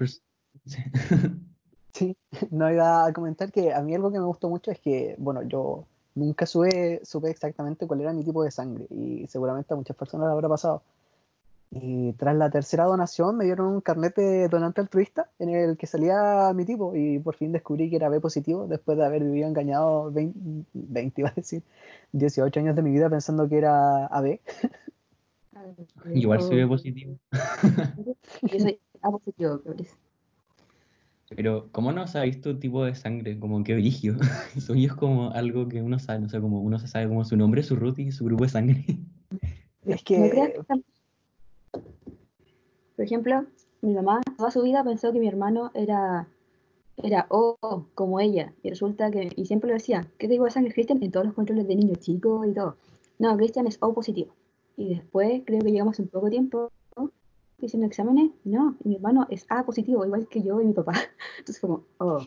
sí, 1.95 2.17
no 2.51 2.71
iba 2.71 3.07
a 3.07 3.13
comentar 3.15 3.51
que 3.51 3.73
a 3.73 3.81
mí 3.81 3.95
algo 3.95 4.13
que 4.13 4.19
me 4.19 4.27
gustó 4.27 4.51
mucho 4.51 4.71
es 4.71 4.81
que, 4.81 5.15
bueno, 5.19 5.43
yo 5.45 5.87
nunca 6.15 6.45
supe, 6.45 7.01
supe 7.03 7.31
exactamente 7.31 7.87
cuál 7.87 8.03
era 8.03 8.13
mi 8.13 8.23
tipo 8.23 8.45
de 8.45 8.51
sangre 8.51 8.87
y 8.91 9.27
seguramente 9.29 9.73
a 9.73 9.79
muchas 9.79 9.97
personas 9.97 10.27
le 10.27 10.33
habrá 10.33 10.49
pasado. 10.51 10.83
Y 11.71 12.13
tras 12.13 12.37
la 12.37 12.51
tercera 12.51 12.85
donación 12.85 13.39
me 13.39 13.47
dieron 13.47 13.69
un 13.69 13.81
carnet 13.81 14.15
de 14.15 14.49
donante 14.49 14.83
altruista 14.83 15.31
en 15.39 15.49
el 15.49 15.79
que 15.79 15.87
salía 15.87 16.53
mi 16.55 16.67
tipo 16.67 16.95
y 16.95 17.19
por 17.19 17.35
fin 17.35 17.51
descubrí 17.51 17.89
que 17.89 17.97
era 17.97 18.11
B 18.11 18.21
positivo 18.21 18.67
después 18.67 18.99
de 18.99 19.07
haber 19.07 19.25
vivido 19.25 19.49
engañado 19.49 20.13
20, 20.13 20.39
20 20.75 21.21
iba 21.23 21.31
a 21.31 21.35
decir, 21.35 21.63
18 22.13 22.61
años 22.61 22.77
de 22.77 22.83
mi 22.83 22.91
vida 22.91 23.09
pensando 23.09 23.49
que 23.49 23.57
era 23.57 24.05
AB. 24.09 24.39
Igual 26.15 26.43
soy 26.43 26.57
B 26.57 26.67
positivo. 26.67 27.19
Yo 28.43 28.59
soy 28.59 28.79
A 29.03 29.11
positivo, 29.11 29.61
Pero, 31.35 31.69
¿cómo 31.73 31.93
no 31.93 32.07
sabéis 32.07 32.41
tu 32.41 32.59
tipo 32.59 32.85
de 32.85 32.95
sangre? 32.95 33.39
Como 33.39 33.63
que 33.65 33.75
origen. 33.75 34.19
Eso 34.57 34.75
es 34.75 34.93
como 34.95 35.31
algo 35.31 35.69
que 35.69 35.83
uno 35.83 35.99
sabe, 35.99 36.21
no 36.21 36.29
sé, 36.29 36.41
como 36.41 36.61
uno 36.61 36.79
se 36.79 36.89
sabe 36.89 37.09
como 37.09 37.25
su 37.25 37.37
nombre, 37.37 37.63
su 37.63 37.77
root 37.77 37.99
y 37.99 38.13
su 38.13 38.25
grupo 38.25 38.45
de 38.45 38.51
sangre. 38.51 38.85
Es 39.85 40.05
que... 40.05 40.55
Por 42.95 43.05
ejemplo, 43.05 43.45
mi 43.81 43.95
mamá 43.95 44.21
toda 44.37 44.53
su 44.53 44.63
vida 44.63 44.85
pensó 44.85 45.13
que 45.13 45.19
mi 45.19 45.27
hermano 45.27 45.73
era 45.75 46.29
era 46.97 47.27
O 47.31 47.59
como 47.95 48.21
ella. 48.21 48.53
Y 48.63 48.71
resulta 48.71 49.11
que, 49.11 49.31
y 49.35 49.47
siempre 49.47 49.69
lo 49.69 49.75
decía, 49.75 50.07
¿qué 50.19 50.29
tipo 50.29 50.45
de 50.45 50.51
sangre 50.51 50.73
Cristian? 50.73 51.03
En 51.03 51.11
todos 51.11 51.27
los 51.27 51.35
controles 51.35 51.67
de 51.67 51.77
niños 51.77 51.99
chicos 51.99 52.47
y 52.47 52.53
todo. 52.53 52.77
No, 53.19 53.37
Cristian 53.37 53.67
es 53.67 53.79
O 53.81 53.93
positivo. 53.93 54.33
Y 54.77 54.95
después, 54.95 55.43
creo 55.45 55.61
que 55.61 55.71
llegamos 55.71 55.99
un 55.99 56.09
poco 56.09 56.31
tiempo 56.31 56.71
haciendo 57.65 57.87
exámenes, 57.87 58.33
no, 58.43 58.77
mi 58.83 58.97
hermano 58.97 59.27
es 59.31 59.47
A 59.49 59.65
positivo, 59.65 60.05
igual 60.05 60.27
que 60.29 60.43
yo 60.43 60.61
y 60.61 60.65
mi 60.65 60.73
papá. 60.73 60.95
Entonces 61.39 61.61
como, 61.61 61.85
oh. 61.99 62.21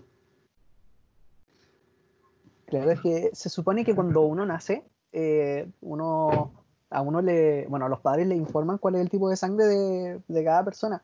Claro, 2.67 2.91
es 2.91 3.01
que 3.01 3.29
se 3.33 3.49
supone 3.49 3.83
que 3.83 3.93
cuando 3.93 4.21
uno 4.21 4.45
nace, 4.45 4.85
eh, 5.11 5.69
uno, 5.81 6.53
a 6.89 7.01
uno 7.01 7.21
le, 7.21 7.67
bueno, 7.67 7.85
a 7.85 7.89
los 7.89 7.99
padres 7.99 8.27
le 8.27 8.35
informan 8.35 8.77
cuál 8.77 8.95
es 8.95 9.01
el 9.01 9.09
tipo 9.09 9.29
de 9.29 9.35
sangre 9.35 9.65
de, 9.65 10.21
de 10.27 10.43
cada 10.43 10.63
persona 10.63 11.03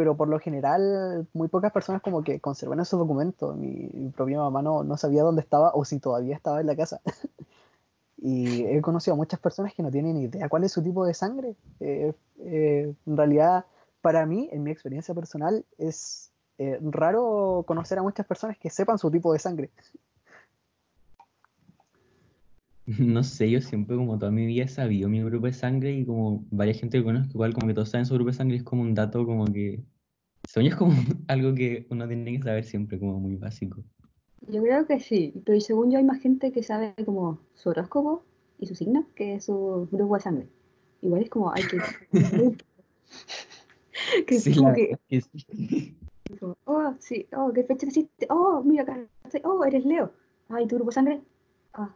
pero 0.00 0.16
por 0.16 0.28
lo 0.28 0.38
general 0.38 1.26
muy 1.34 1.48
pocas 1.48 1.72
personas 1.72 2.00
como 2.00 2.22
que 2.22 2.40
conservan 2.40 2.80
esos 2.80 2.98
documentos. 2.98 3.54
Mi, 3.54 3.90
mi 3.92 4.08
propia 4.08 4.38
mamá 4.38 4.62
no, 4.62 4.82
no, 4.82 4.96
sabía 4.96 5.22
dónde 5.22 5.42
estaba 5.42 5.72
o 5.74 5.84
si 5.84 5.98
todavía 5.98 6.34
estaba 6.34 6.60
en 6.60 6.68
la 6.68 6.74
casa. 6.76 7.02
Y 8.22 8.64
he 8.64 8.82
conocido 8.82 9.14
a 9.14 9.16
muchas 9.16 9.40
personas 9.40 9.72
que 9.72 9.82
no 9.82 9.90
tienen 9.90 10.16
idea 10.16 10.48
cuál 10.48 10.64
es 10.64 10.72
su 10.72 10.82
tipo 10.82 11.06
de 11.06 11.14
sangre. 11.14 11.56
Eh, 11.80 12.12
eh, 12.40 12.92
en 13.06 13.16
realidad, 13.16 13.64
para 14.02 14.26
mí, 14.26 14.48
en 14.52 14.62
mi 14.62 14.70
experiencia 14.70 15.14
personal, 15.14 15.64
es 15.78 16.30
eh, 16.58 16.78
raro 16.82 17.64
conocer 17.66 17.98
a 17.98 18.02
muchas 18.02 18.26
personas 18.26 18.58
que 18.58 18.68
sepan 18.68 18.98
su 18.98 19.10
tipo 19.10 19.32
de 19.32 19.38
sangre. 19.38 19.70
No 22.98 23.22
sé, 23.22 23.48
yo 23.48 23.60
siempre 23.60 23.94
como 23.94 24.18
toda 24.18 24.32
mi 24.32 24.46
vida 24.46 24.64
he 24.64 24.68
sabido 24.68 25.08
mi 25.08 25.22
grupo 25.22 25.46
de 25.46 25.52
sangre 25.52 25.92
y 25.92 26.04
como 26.04 26.44
varias 26.50 26.80
gente 26.80 26.98
que 26.98 27.04
conozco, 27.04 27.30
igual 27.34 27.54
como 27.54 27.68
que 27.68 27.74
todos 27.74 27.90
saben 27.90 28.04
su 28.04 28.14
grupo 28.14 28.30
de 28.30 28.36
sangre, 28.36 28.56
es 28.56 28.64
como 28.64 28.82
un 28.82 28.94
dato 28.94 29.24
como 29.24 29.44
que... 29.44 29.84
Sueño 30.48 30.70
es 30.70 30.76
como 30.76 30.92
algo 31.28 31.54
que 31.54 31.86
uno 31.90 32.08
tiene 32.08 32.32
que 32.32 32.42
saber 32.42 32.64
siempre, 32.64 32.98
como 32.98 33.20
muy 33.20 33.36
básico. 33.36 33.84
Yo 34.48 34.62
creo 34.62 34.86
que 34.86 35.00
sí, 35.00 35.34
pero 35.44 35.60
según 35.60 35.90
yo 35.90 35.98
hay 35.98 36.04
más 36.04 36.20
gente 36.20 36.52
que 36.52 36.62
sabe 36.62 36.94
como 37.04 37.38
su 37.54 37.68
horóscopo 37.68 38.22
y 38.58 38.66
su 38.66 38.74
signo 38.74 39.06
que 39.14 39.40
su 39.40 39.88
grupo 39.90 40.14
de 40.14 40.20
sangre. 40.20 40.48
Igual 41.02 41.22
es 41.22 41.30
como 41.30 41.52
hay 41.52 41.62
que... 41.62 41.78
que 44.26 44.40
sí, 44.40 44.56
como 44.56 44.72
que... 44.72 44.98
sí. 45.08 45.96
oh, 46.64 46.94
sí, 46.98 47.28
oh, 47.36 47.52
¿qué 47.52 47.64
fecha 47.64 47.86
naciste? 47.86 48.26
Oh, 48.30 48.62
mira 48.64 48.82
acá, 48.82 48.98
oh, 49.44 49.64
eres 49.64 49.84
Leo. 49.84 50.12
Ay, 50.48 50.66
¿tu 50.66 50.76
grupo 50.76 50.90
de 50.90 50.94
sangre? 50.94 51.22
Ah. 51.74 51.94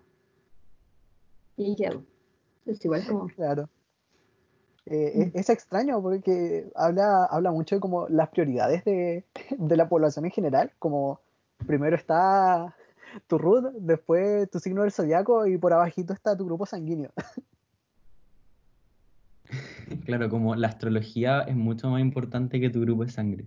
¿Y 1.57 1.75
qué 1.77 1.87
hago? 1.87 2.03
Es 2.67 2.85
igual 2.85 3.07
como... 3.07 3.27
Claro. 3.29 3.69
Eh, 4.87 5.31
es, 5.33 5.49
extraño 5.49 6.03
porque 6.03 6.71
habla, 6.75 7.25
habla 7.25 7.53
mucho 7.53 7.77
de 7.77 7.81
como 7.81 8.07
las 8.09 8.29
prioridades 8.29 8.85
de, 8.85 9.25
de 9.59 9.77
la 9.77 9.89
población 9.89 10.27
en 10.27 10.31
general, 10.31 10.73
como 10.79 11.21
primero 11.66 11.96
está 11.96 12.75
tu 13.26 13.38
root, 13.38 13.73
después 13.80 14.50
tu 14.50 14.58
signo 14.58 14.82
del 14.82 14.92
zodiaco 14.92 15.46
y 15.46 15.58
por 15.58 15.73
abajito 15.73 16.12
está 16.12 16.37
tu 16.37 16.44
grupo 16.44 16.66
sanguíneo. 16.66 17.12
Claro, 20.06 20.30
como 20.30 20.56
la 20.56 20.68
astrología 20.68 21.42
es 21.42 21.54
mucho 21.54 21.90
más 21.90 22.00
importante 22.00 22.58
que 22.58 22.70
tu 22.70 22.80
grupo 22.80 23.04
de 23.04 23.11
sangre. 23.11 23.46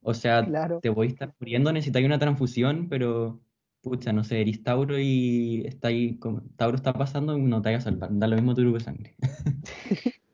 O 0.00 0.14
sea, 0.14 0.46
te 0.80 0.88
voy 0.88 1.08
a 1.08 1.10
estar 1.10 1.34
muriendo, 1.40 1.72
necesitas 1.72 2.04
una 2.04 2.18
transfusión, 2.18 2.88
pero 2.88 3.40
pucha, 3.82 4.12
no 4.12 4.24
sé, 4.24 4.40
eres 4.40 4.62
Tauro 4.62 4.98
y 4.98 5.64
está 5.66 5.88
ahí, 5.88 6.16
como, 6.18 6.42
Tauro 6.56 6.76
está 6.76 6.92
pasando, 6.92 7.36
no 7.36 7.60
te 7.60 7.68
vayas 7.68 7.86
a 7.86 7.90
salvar, 7.90 8.10
da 8.12 8.26
lo 8.26 8.36
mismo 8.36 8.54
tu 8.54 8.62
grupo 8.62 8.78
de 8.78 8.84
sangre. 8.84 9.16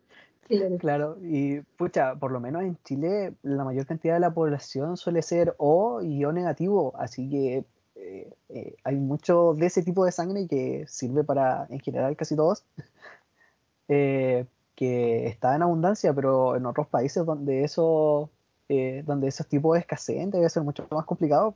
Claro, 0.78 1.18
y 1.22 1.60
pucha, 1.60 2.16
por 2.16 2.30
lo 2.30 2.40
menos 2.40 2.62
en 2.62 2.76
Chile 2.84 3.34
la 3.42 3.64
mayor 3.64 3.86
cantidad 3.86 4.14
de 4.14 4.20
la 4.20 4.34
población 4.34 4.96
suele 4.96 5.22
ser 5.22 5.54
O 5.58 6.02
y 6.02 6.24
O 6.24 6.32
negativo, 6.32 6.94
así 6.96 7.28
que 7.28 7.64
eh, 7.94 8.30
eh, 8.48 8.74
hay 8.84 8.96
mucho 8.96 9.54
de 9.54 9.66
ese 9.66 9.82
tipo 9.82 10.04
de 10.04 10.12
sangre 10.12 10.46
que 10.48 10.84
sirve 10.88 11.24
para, 11.24 11.66
en 11.70 11.80
general, 11.80 12.16
casi 12.16 12.36
todos, 12.36 12.64
eh, 13.88 14.46
que 14.74 15.26
está 15.26 15.54
en 15.54 15.62
abundancia, 15.62 16.12
pero 16.12 16.56
en 16.56 16.66
otros 16.66 16.86
países 16.88 17.24
donde 17.24 17.64
eso, 17.64 18.30
donde 19.04 19.28
esos 19.28 19.46
tipos 19.46 19.74
de 19.74 19.80
escasez 19.80 20.30
debe 20.30 20.48
ser 20.48 20.62
mucho 20.62 20.86
más 20.90 21.04
complicado. 21.04 21.54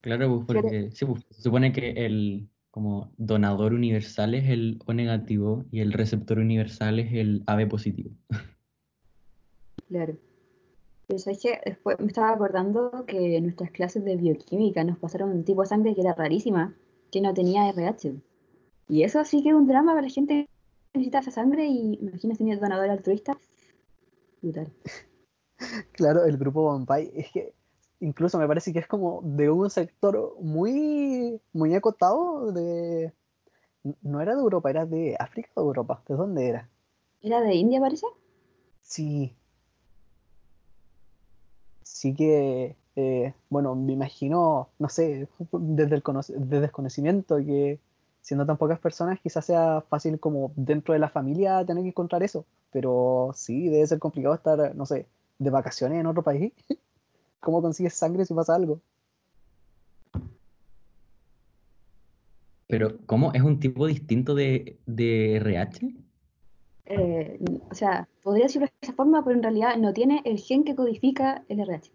Claro, 0.00 0.44
pues, 0.46 0.46
porque 0.46 0.90
pues, 1.06 1.24
se 1.30 1.42
supone 1.42 1.72
que 1.72 1.90
el, 1.90 2.48
como 2.76 3.10
donador 3.16 3.72
universal 3.72 4.34
es 4.34 4.50
el 4.50 4.78
O 4.84 4.92
negativo 4.92 5.64
y 5.70 5.80
el 5.80 5.94
receptor 5.94 6.38
universal 6.38 6.98
es 6.98 7.10
el 7.14 7.42
AB 7.46 7.68
positivo. 7.68 8.10
Claro. 9.88 10.16
Pero 11.06 11.18
sabes 11.20 11.40
que 11.40 11.60
después 11.64 11.98
me 12.00 12.08
estaba 12.08 12.32
acordando 12.32 13.04
que 13.06 13.36
en 13.36 13.44
nuestras 13.44 13.70
clases 13.70 14.04
de 14.04 14.16
bioquímica 14.16 14.82
nos 14.82 14.98
pasaron 14.98 15.30
un 15.30 15.44
tipo 15.44 15.62
de 15.62 15.68
sangre 15.68 15.94
que 15.94 16.00
era 16.00 16.12
rarísima, 16.12 16.74
que 17.12 17.20
no 17.20 17.32
tenía 17.32 17.68
RH. 17.68 18.16
Y 18.88 19.04
eso 19.04 19.24
sí 19.24 19.44
que 19.44 19.50
es 19.50 19.54
un 19.54 19.68
drama 19.68 19.92
para 19.92 20.08
la 20.08 20.12
gente 20.12 20.48
que 20.92 20.98
necesita 20.98 21.20
esa 21.20 21.30
sangre 21.30 21.68
y 21.68 22.00
imagínate 22.00 22.38
tener 22.38 22.58
donador 22.58 22.90
altruista. 22.90 23.38
Brutal. 24.42 24.70
Claro, 25.92 26.26
el 26.26 26.36
grupo 26.36 26.62
Bombay 26.62 27.10
es 27.14 27.30
que 27.32 27.54
incluso 28.00 28.38
me 28.38 28.46
parece 28.46 28.72
que 28.72 28.78
es 28.78 28.86
como 28.86 29.20
de 29.22 29.50
un 29.50 29.70
sector 29.70 30.36
muy, 30.40 31.40
muy 31.52 31.74
acotado 31.74 32.52
de... 32.52 33.12
No 34.02 34.20
era 34.20 34.34
de 34.34 34.40
Europa, 34.40 34.70
era 34.70 34.84
de 34.84 35.16
África 35.18 35.50
o 35.54 35.62
de 35.62 35.66
Europa. 35.68 36.02
¿De 36.08 36.14
dónde 36.16 36.48
era? 36.48 36.68
¿Era 37.22 37.40
de 37.40 37.54
India, 37.54 37.80
parece? 37.80 38.06
Sí. 38.82 39.34
Así 41.82 42.14
que, 42.14 42.76
eh, 42.96 43.34
bueno, 43.48 43.74
me 43.74 43.92
imagino, 43.92 44.68
no 44.78 44.88
sé, 44.88 45.28
desde 45.52 45.96
el, 45.96 46.02
desde 46.02 46.60
desconocimiento 46.60 47.36
que 47.38 47.78
siendo 48.20 48.44
tan 48.44 48.56
pocas 48.56 48.80
personas 48.80 49.20
quizás 49.20 49.44
sea 49.44 49.82
fácil 49.88 50.18
como 50.18 50.52
dentro 50.56 50.94
de 50.94 50.98
la 50.98 51.08
familia 51.08 51.64
tener 51.64 51.84
que 51.84 51.90
encontrar 51.90 52.24
eso, 52.24 52.44
pero 52.72 53.30
sí, 53.34 53.68
debe 53.68 53.86
ser 53.86 54.00
complicado 54.00 54.34
estar, 54.34 54.74
no 54.74 54.84
sé, 54.84 55.06
de 55.38 55.50
vacaciones 55.50 56.00
en 56.00 56.06
otro 56.06 56.22
país. 56.22 56.52
¿Cómo 57.40 57.62
consigues 57.62 57.94
sangre 57.94 58.24
si 58.24 58.34
pasa 58.34 58.54
algo? 58.54 58.80
Pero, 62.68 62.98
¿cómo? 63.06 63.32
¿Es 63.32 63.42
un 63.42 63.60
tipo 63.60 63.86
distinto 63.86 64.34
de, 64.34 64.78
de 64.86 65.36
RH? 65.36 65.94
Eh, 66.86 67.38
o 67.70 67.74
sea, 67.74 68.08
podría 68.22 68.44
decirlo 68.44 68.66
de 68.66 68.72
esa 68.80 68.92
forma, 68.92 69.24
pero 69.24 69.36
en 69.36 69.42
realidad 69.42 69.76
no 69.76 69.92
tiene 69.92 70.22
el 70.24 70.38
gen 70.38 70.64
que 70.64 70.74
codifica 70.74 71.44
el 71.48 71.60
RH. 71.60 71.90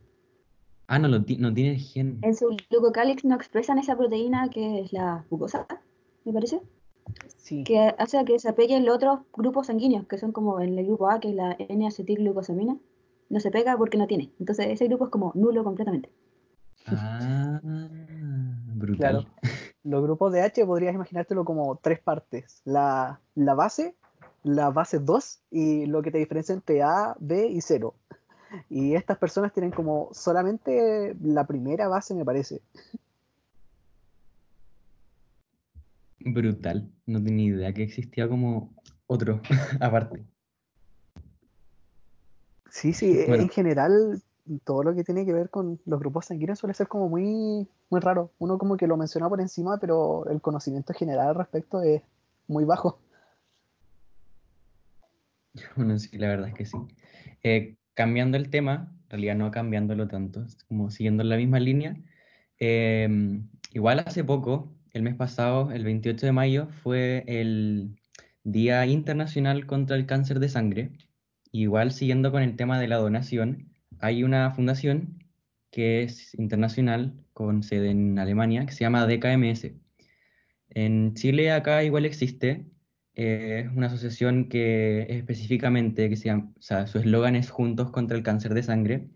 Ah, 0.88 1.00
no, 1.00 1.08
no 1.08 1.24
tiene 1.24 1.72
el 1.72 1.78
gen. 1.78 2.20
En 2.22 2.36
su 2.36 2.56
glucocálix 2.70 3.24
no 3.24 3.36
expresan 3.36 3.80
esa 3.80 3.98
proteína 3.98 4.50
que 4.50 4.82
es 4.82 4.94
la 4.94 5.26
glucosa, 5.30 5.66
me 6.26 6.34
parece. 6.34 6.62
Sí. 7.38 7.64
Que 7.64 7.94
hace 7.98 8.24
que 8.26 8.40
se 8.40 8.50
apeguen 8.50 8.86
los 8.86 8.96
otros 8.96 9.20
grupos 9.34 9.68
sanguíneos, 9.68 10.06
que 10.08 10.18
son 10.18 10.32
como 10.32 10.60
en 10.60 10.78
el 10.78 10.86
grupo 10.86 11.10
A, 11.10 11.20
que 11.20 11.30
es 11.30 11.36
la 11.36 11.56
N-acetilglucosamina. 11.58 12.78
No 13.32 13.40
se 13.40 13.50
pega 13.50 13.78
porque 13.78 13.98
no 13.98 14.08
tiene. 14.08 14.34
Entonces 14.40 14.68
ese 14.68 14.88
grupo 14.88 15.06
es 15.06 15.10
como 15.10 15.32
nulo 15.36 15.64
completamente. 15.64 16.12
Ah, 16.86 17.62
brutal. 17.64 19.26
Los 19.84 20.04
grupos 20.04 20.34
de 20.34 20.42
H 20.42 20.66
podrías 20.66 20.94
imaginártelo 20.94 21.46
como 21.46 21.78
tres 21.78 22.00
partes. 22.02 22.62
La, 22.66 23.22
la 23.36 23.54
base, 23.54 23.96
la 24.44 24.70
base 24.70 25.00
2 25.00 25.44
y 25.50 25.86
lo 25.86 26.02
que 26.02 26.12
te 26.12 26.18
diferencia 26.18 26.54
entre 26.54 26.84
A, 26.84 27.16
B 27.22 27.48
y 27.48 27.62
0. 27.62 27.96
Y 28.70 28.96
estas 28.96 29.18
personas 29.18 29.54
tienen 29.54 29.72
como 29.72 30.10
solamente 30.12 31.16
la 31.24 31.48
primera 31.48 31.88
base, 31.88 32.14
me 32.14 32.26
parece. 32.26 32.62
Brutal. 36.20 36.92
No 37.06 37.24
tenía 37.24 37.46
idea 37.56 37.74
que 37.74 37.84
existía 37.84 38.28
como 38.28 38.74
otro 39.08 39.42
aparte. 39.80 40.26
Sí, 42.72 42.94
sí, 42.94 43.20
en 43.28 43.50
general 43.50 44.22
todo 44.64 44.82
lo 44.84 44.96
que 44.96 45.04
tiene 45.04 45.26
que 45.26 45.34
ver 45.34 45.50
con 45.50 45.80
los 45.86 46.00
grupos 46.00 46.26
sanguíneos 46.26 46.58
suele 46.58 46.74
ser 46.74 46.88
como 46.88 47.10
muy, 47.10 47.68
muy 47.90 48.00
raro. 48.00 48.32
Uno 48.40 48.58
como 48.58 48.78
que 48.78 48.88
lo 48.88 48.98
menciona 48.98 49.28
por 49.30 49.42
encima, 49.42 49.78
pero 49.80 50.26
el 50.30 50.42
conocimiento 50.42 50.94
general 50.94 51.28
al 51.28 51.36
respecto 51.36 51.82
es 51.82 52.02
muy 52.48 52.66
bajo. 52.66 53.00
Bueno, 55.76 56.00
sí, 56.00 56.18
la 56.18 56.30
verdad 56.30 56.48
es 56.48 56.54
que 56.54 56.66
sí. 56.66 56.78
Eh, 57.44 57.76
cambiando 57.94 58.38
el 58.38 58.50
tema, 58.50 58.90
en 59.04 59.10
realidad 59.10 59.36
no 59.36 59.52
cambiándolo 59.52 60.08
tanto, 60.08 60.46
como 60.70 60.90
siguiendo 60.92 61.26
la 61.26 61.36
misma 61.36 61.60
línea, 61.60 61.98
em, 62.58 63.50
igual 63.74 64.00
hace 64.00 64.24
poco, 64.24 64.72
el 64.94 65.04
mes 65.04 65.16
pasado, 65.16 65.72
el 65.72 65.84
28 65.84 66.26
de 66.26 66.32
mayo, 66.32 66.70
fue 66.84 67.26
el 67.28 68.00
Día 68.46 68.86
Internacional 68.86 69.66
contra 69.66 69.98
el 69.98 70.06
Cáncer 70.06 70.40
de 70.40 70.48
Sangre. 70.48 70.92
Igual 71.52 71.92
siguiendo 71.92 72.32
con 72.32 72.44
el 72.44 72.56
tema 72.56 72.80
de 72.80 72.88
la 72.88 72.98
donación, 72.98 73.70
hay 74.00 74.24
una 74.24 74.52
fundación 74.52 75.24
que 75.72 76.04
es 76.04 76.34
internacional, 76.36 77.14
con 77.34 77.64
sede 77.64 77.92
en 77.92 78.20
Alemania, 78.20 78.66
que 78.66 78.74
se 78.74 78.82
llama 78.82 79.06
DKMS. 79.08 79.72
En 80.70 81.14
Chile 81.16 81.52
acá 81.52 81.84
igual 81.84 82.06
existe, 82.06 82.66
es 83.14 83.68
una 83.76 83.88
asociación 83.88 84.48
que 84.48 85.08
específicamente, 85.10 86.10
que 86.10 86.16
se 86.16 86.26
llama, 86.26 86.52
o 86.58 86.62
sea, 86.62 86.88
su 86.88 87.00
eslogan 87.00 87.36
es 87.36 87.50
Juntos 87.50 87.92
contra 87.92 88.18
el 88.18 88.24
Cáncer 88.24 88.54
de 88.54 88.64
Sangre, 88.64 89.08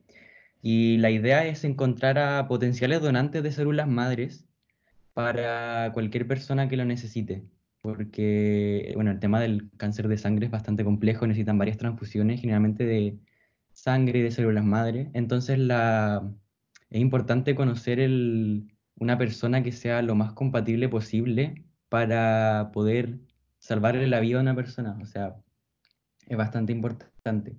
y 0.62 0.98
la 0.98 1.12
idea 1.12 1.46
es 1.46 1.64
encontrar 1.64 2.18
a 2.18 2.48
potenciales 2.48 3.02
donantes 3.02 3.44
de 3.44 3.52
células 3.52 3.88
madres 3.88 4.46
para 5.14 5.92
cualquier 5.94 6.28
persona 6.28 6.68
que 6.68 6.78
lo 6.78 6.86
necesite, 6.86 7.44
porque, 7.86 8.92
bueno, 8.96 9.12
el 9.12 9.20
tema 9.20 9.40
del 9.40 9.70
cáncer 9.78 10.08
de 10.08 10.18
sangre 10.18 10.48
es 10.48 10.52
bastante 10.52 10.84
complejo, 10.84 11.28
necesitan 11.28 11.58
varias 11.58 11.78
transfusiones, 11.78 12.42
generalmente 12.42 12.86
de 12.86 13.20
sangre 13.74 14.20
y 14.20 14.22
de 14.24 14.32
células 14.32 14.66
madre, 14.66 15.12
entonces 15.14 15.60
la, 15.60 16.28
es 16.90 17.02
importante 17.02 17.56
conocer 17.56 18.00
el, 18.00 18.76
una 18.96 19.18
persona 19.18 19.64
que 19.64 19.72
sea 19.72 20.02
lo 20.02 20.16
más 20.16 20.34
compatible 20.34 20.90
posible 20.90 21.66
para 21.90 22.72
poder 22.74 23.20
salvarle 23.60 24.08
la 24.08 24.20
vida 24.20 24.40
a 24.40 24.42
una 24.42 24.56
persona. 24.56 24.98
O 25.02 25.06
sea, 25.06 25.36
es 26.28 26.38
bastante 26.38 26.74
importante. 26.74 27.58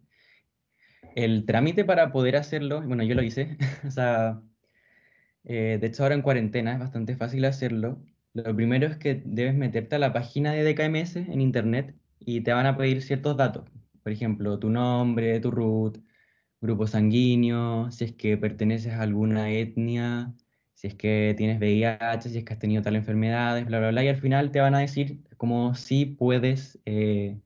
El 1.14 1.46
trámite 1.46 1.84
para 1.84 2.12
poder 2.12 2.36
hacerlo, 2.36 2.82
bueno, 2.82 3.02
yo 3.04 3.14
lo 3.14 3.22
hice, 3.22 3.56
o 3.86 3.90
sea, 3.90 4.40
eh, 5.44 5.78
de 5.80 5.86
hecho 5.86 6.02
ahora 6.02 6.14
en 6.14 6.22
cuarentena 6.22 6.72
es 6.72 6.80
bastante 6.80 7.16
fácil 7.16 7.44
hacerlo. 7.44 8.02
Lo 8.36 8.54
primero 8.54 8.86
es 8.86 8.98
que 8.98 9.22
debes 9.24 9.54
meterte 9.54 9.96
a 9.96 9.98
la 9.98 10.12
página 10.12 10.52
de 10.52 10.62
DKMS 10.62 11.16
en 11.16 11.40
internet 11.40 11.94
y 12.20 12.42
te 12.42 12.52
van 12.52 12.66
a 12.66 12.76
pedir 12.76 13.00
ciertos 13.02 13.34
datos. 13.34 13.64
Por 14.02 14.12
ejemplo, 14.12 14.58
tu 14.58 14.68
nombre, 14.68 15.40
tu 15.40 15.50
root, 15.50 15.98
grupo 16.60 16.86
sanguíneo, 16.86 17.90
si 17.90 18.04
es 18.04 18.12
que 18.12 18.36
perteneces 18.36 18.92
a 18.92 19.02
alguna 19.02 19.50
etnia, 19.50 20.34
si 20.74 20.88
es 20.88 20.94
que 20.94 21.34
tienes 21.38 21.58
VIH, 21.58 22.28
si 22.28 22.38
es 22.38 22.44
que 22.44 22.52
has 22.52 22.58
tenido 22.58 22.82
tal 22.82 22.96
enfermedades, 22.96 23.64
bla, 23.64 23.78
bla, 23.78 23.88
bla, 23.90 24.04
y 24.04 24.08
al 24.08 24.18
final 24.18 24.50
te 24.50 24.60
van 24.60 24.74
a 24.74 24.80
decir 24.80 25.22
como 25.38 25.74
si 25.74 26.04
puedes, 26.04 26.78
eh, 26.84 27.38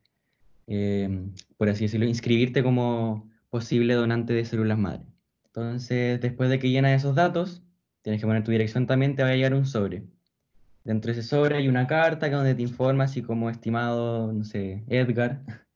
em, 0.67 1.33
por 1.57 1.69
así 1.69 1.85
decirlo, 1.85 2.07
inscribirte 2.07 2.65
como 2.65 3.31
posible 3.51 3.95
donante 3.95 4.33
de 4.33 4.45
células 4.45 4.79
madre. 4.79 5.05
Entonces, 5.47 6.21
después 6.21 6.51
de 6.51 6.59
que 6.59 6.71
llenas 6.71 7.01
esos 7.01 7.15
datos, 7.15 7.63
tienes 8.03 8.21
que 8.21 8.27
poner 8.27 8.45
tu 8.45 8.51
dirección 8.51 8.87
también, 8.89 9.15
te 9.17 9.23
va 9.23 9.31
a 9.31 9.35
llegar 9.37 9.55
un 9.55 9.67
sobre. 9.67 10.05
Dentro 10.85 11.13
de 11.13 11.19
ese 11.21 11.29
sobre 11.29 11.57
hay 11.57 11.69
una 11.69 11.87
carta 11.87 12.29
que 12.29 12.35
donde 12.35 12.55
te 12.55 12.63
informa, 12.63 13.05
así 13.05 13.23
como 13.23 13.51
estimado, 13.51 14.33
no 14.33 14.45
sé, 14.45 14.85
Edgar, 14.89 15.43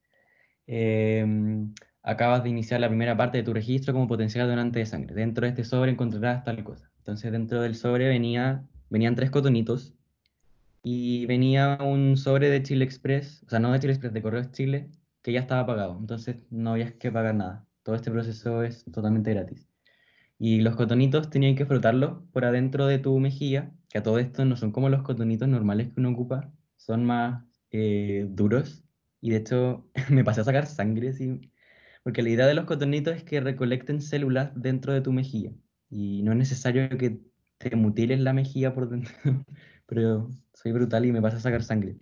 em, 0.67 1.73
acabas 2.03 2.43
de 2.43 2.49
iniciar 2.49 2.79
la 2.79 2.87
primera 2.87 3.15
parte 3.17 3.37
de 3.37 3.43
tu 3.43 3.53
registro 3.53 3.93
como 3.93 4.07
potencial 4.07 4.47
donante 4.47 4.79
de 4.79 4.85
sangre. 4.85 5.15
Dentro 5.15 5.43
de 5.45 5.49
este 5.49 5.63
sobre 5.63 5.91
encontrarás 5.91 6.43
tal 6.43 6.63
cosa. 6.63 6.91
Entonces 6.99 7.31
dentro 7.31 7.61
del 7.61 7.75
sobre 7.75 8.07
venía, 8.07 8.65
venían 8.89 9.15
tres 9.15 9.29
cotonitos 9.29 9.93
y 10.83 11.25
venía 11.25 11.77
un 11.81 12.17
sobre 12.17 12.49
de 12.49 12.63
Chile 12.63 12.85
Express, 12.85 13.43
o 13.47 13.49
sea, 13.49 13.59
no 13.59 13.71
de 13.71 13.79
Chile 13.79 13.93
Express, 13.93 14.13
de 14.13 14.21
Correos 14.21 14.51
Chile, 14.51 14.89
que 15.21 15.31
ya 15.31 15.39
estaba 15.39 15.65
pagado. 15.65 15.97
Entonces 15.99 16.37
no 16.51 16.71
había 16.73 16.97
que 16.97 17.11
pagar 17.11 17.35
nada. 17.35 17.65
Todo 17.83 17.95
este 17.95 18.11
proceso 18.11 18.63
es 18.63 18.85
totalmente 18.91 19.33
gratis. 19.33 19.67
Y 20.37 20.61
los 20.61 20.75
cotonitos 20.75 21.29
tenían 21.29 21.55
que 21.55 21.65
frotarlos 21.65 22.23
por 22.31 22.45
adentro 22.45 22.87
de 22.87 22.99
tu 22.99 23.19
mejilla, 23.19 23.71
que 23.95 23.99
a 23.99 24.03
todo 24.03 24.19
esto 24.19 24.43
no 24.43 24.57
son 24.57 24.73
como 24.73 24.89
los 24.89 25.03
cotonitos 25.03 25.47
normales 25.47 25.87
que 25.87 26.01
uno 26.01 26.09
ocupa, 26.09 26.51
son 26.75 27.05
más 27.05 27.45
eh, 27.71 28.25
duros. 28.29 28.83
Y 29.21 29.29
de 29.29 29.37
hecho 29.37 29.89
me 30.09 30.25
pasé 30.25 30.41
a 30.41 30.43
sacar 30.43 30.65
sangre, 30.67 31.13
porque 32.03 32.21
la 32.21 32.27
idea 32.27 32.45
de 32.45 32.55
los 32.55 32.65
cotonitos 32.65 33.15
es 33.15 33.23
que 33.23 33.39
recolecten 33.39 34.01
células 34.01 34.51
dentro 34.53 34.91
de 34.91 34.99
tu 34.99 35.13
mejilla 35.13 35.53
y 35.89 36.23
no 36.23 36.33
es 36.33 36.37
necesario 36.37 36.89
que 36.89 37.21
te 37.57 37.73
mutiles 37.77 38.19
la 38.19 38.33
mejilla 38.33 38.73
por 38.73 38.89
dentro, 38.89 39.13
pero 39.85 40.29
soy 40.53 40.73
brutal 40.73 41.05
y 41.05 41.13
me 41.13 41.21
vas 41.21 41.35
a 41.35 41.39
sacar 41.39 41.63
sangre. 41.63 41.95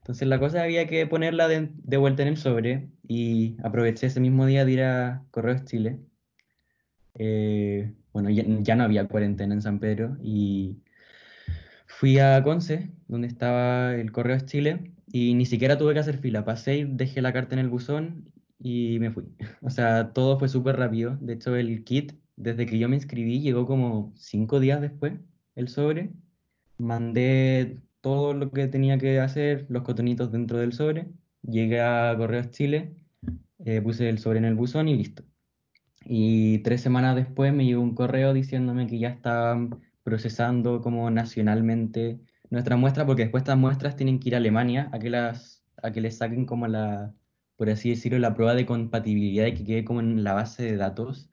Entonces 0.00 0.28
la 0.28 0.38
cosa 0.38 0.62
había 0.62 0.86
que 0.86 1.06
ponerla 1.06 1.48
de, 1.48 1.96
vuelta 1.96 2.20
en 2.20 2.28
el 2.28 2.36
sobre 2.36 2.90
y 3.08 3.56
aproveché 3.64 4.08
ese 4.08 4.20
mismo 4.20 4.44
día 4.44 4.66
de 4.66 4.72
ir 4.72 4.82
a 4.82 5.24
Correos 5.30 5.64
Chile. 5.64 5.98
Eh, 7.14 7.90
bueno, 8.12 8.28
ya, 8.28 8.76
no 8.76 8.84
había 8.84 9.08
cuarentena 9.08 9.54
en 9.54 9.62
San 9.62 9.78
Pedro 9.78 10.18
y 10.22 10.82
fui 12.02 12.18
a 12.18 12.42
Conce, 12.42 12.90
donde 13.06 13.28
estaba 13.28 13.94
el 13.94 14.10
Correos 14.10 14.44
Chile, 14.44 14.92
y 15.12 15.34
ni 15.34 15.46
siquiera 15.46 15.78
tuve 15.78 15.94
que 15.94 16.00
hacer 16.00 16.18
fila. 16.18 16.44
Pasé 16.44 16.78
y 16.78 16.84
dejé 16.84 17.22
la 17.22 17.32
carta 17.32 17.54
en 17.54 17.60
el 17.60 17.68
buzón 17.68 18.32
y 18.58 18.98
me 18.98 19.12
fui. 19.12 19.26
O 19.62 19.70
sea, 19.70 20.12
todo 20.12 20.36
fue 20.36 20.48
súper 20.48 20.76
rápido. 20.76 21.16
De 21.20 21.34
hecho, 21.34 21.54
el 21.54 21.84
kit 21.84 22.14
desde 22.34 22.66
que 22.66 22.80
yo 22.80 22.88
me 22.88 22.96
inscribí, 22.96 23.40
llegó 23.40 23.66
como 23.66 24.12
cinco 24.16 24.58
días 24.58 24.80
después 24.80 25.12
el 25.54 25.68
sobre. 25.68 26.10
Mandé 26.76 27.78
todo 28.00 28.34
lo 28.34 28.50
que 28.50 28.66
tenía 28.66 28.98
que 28.98 29.20
hacer, 29.20 29.66
los 29.68 29.82
cotonitos 29.84 30.32
dentro 30.32 30.58
del 30.58 30.72
sobre. 30.72 31.06
Llegué 31.42 31.82
a 31.82 32.16
Correos 32.18 32.50
Chile, 32.50 32.96
eh, 33.64 33.80
puse 33.80 34.08
el 34.08 34.18
sobre 34.18 34.38
en 34.38 34.46
el 34.46 34.56
buzón 34.56 34.88
y 34.88 34.96
listo. 34.96 35.22
Y 36.04 36.58
tres 36.64 36.80
semanas 36.80 37.14
después 37.14 37.54
me 37.54 37.64
llegó 37.64 37.80
un 37.80 37.94
correo 37.94 38.32
diciéndome 38.34 38.88
que 38.88 38.98
ya 38.98 39.08
estaban 39.10 39.80
procesando 40.02 40.80
como 40.80 41.10
nacionalmente 41.10 42.20
nuestra 42.50 42.76
muestra, 42.76 43.06
porque 43.06 43.22
después 43.22 43.42
estas 43.42 43.58
muestras 43.58 43.96
tienen 43.96 44.20
que 44.20 44.30
ir 44.30 44.34
a 44.34 44.38
Alemania 44.38 44.88
a 44.92 44.98
que 44.98 45.10
las 45.10 45.62
a 45.82 45.92
que 45.92 46.00
les 46.00 46.18
saquen 46.18 46.46
como 46.46 46.68
la, 46.68 47.14
por 47.56 47.70
así 47.70 47.90
decirlo, 47.90 48.18
la 48.18 48.34
prueba 48.34 48.54
de 48.54 48.66
compatibilidad 48.66 49.46
y 49.46 49.54
que 49.54 49.64
quede 49.64 49.84
como 49.84 50.00
en 50.00 50.24
la 50.24 50.32
base 50.34 50.62
de 50.64 50.76
datos 50.76 51.30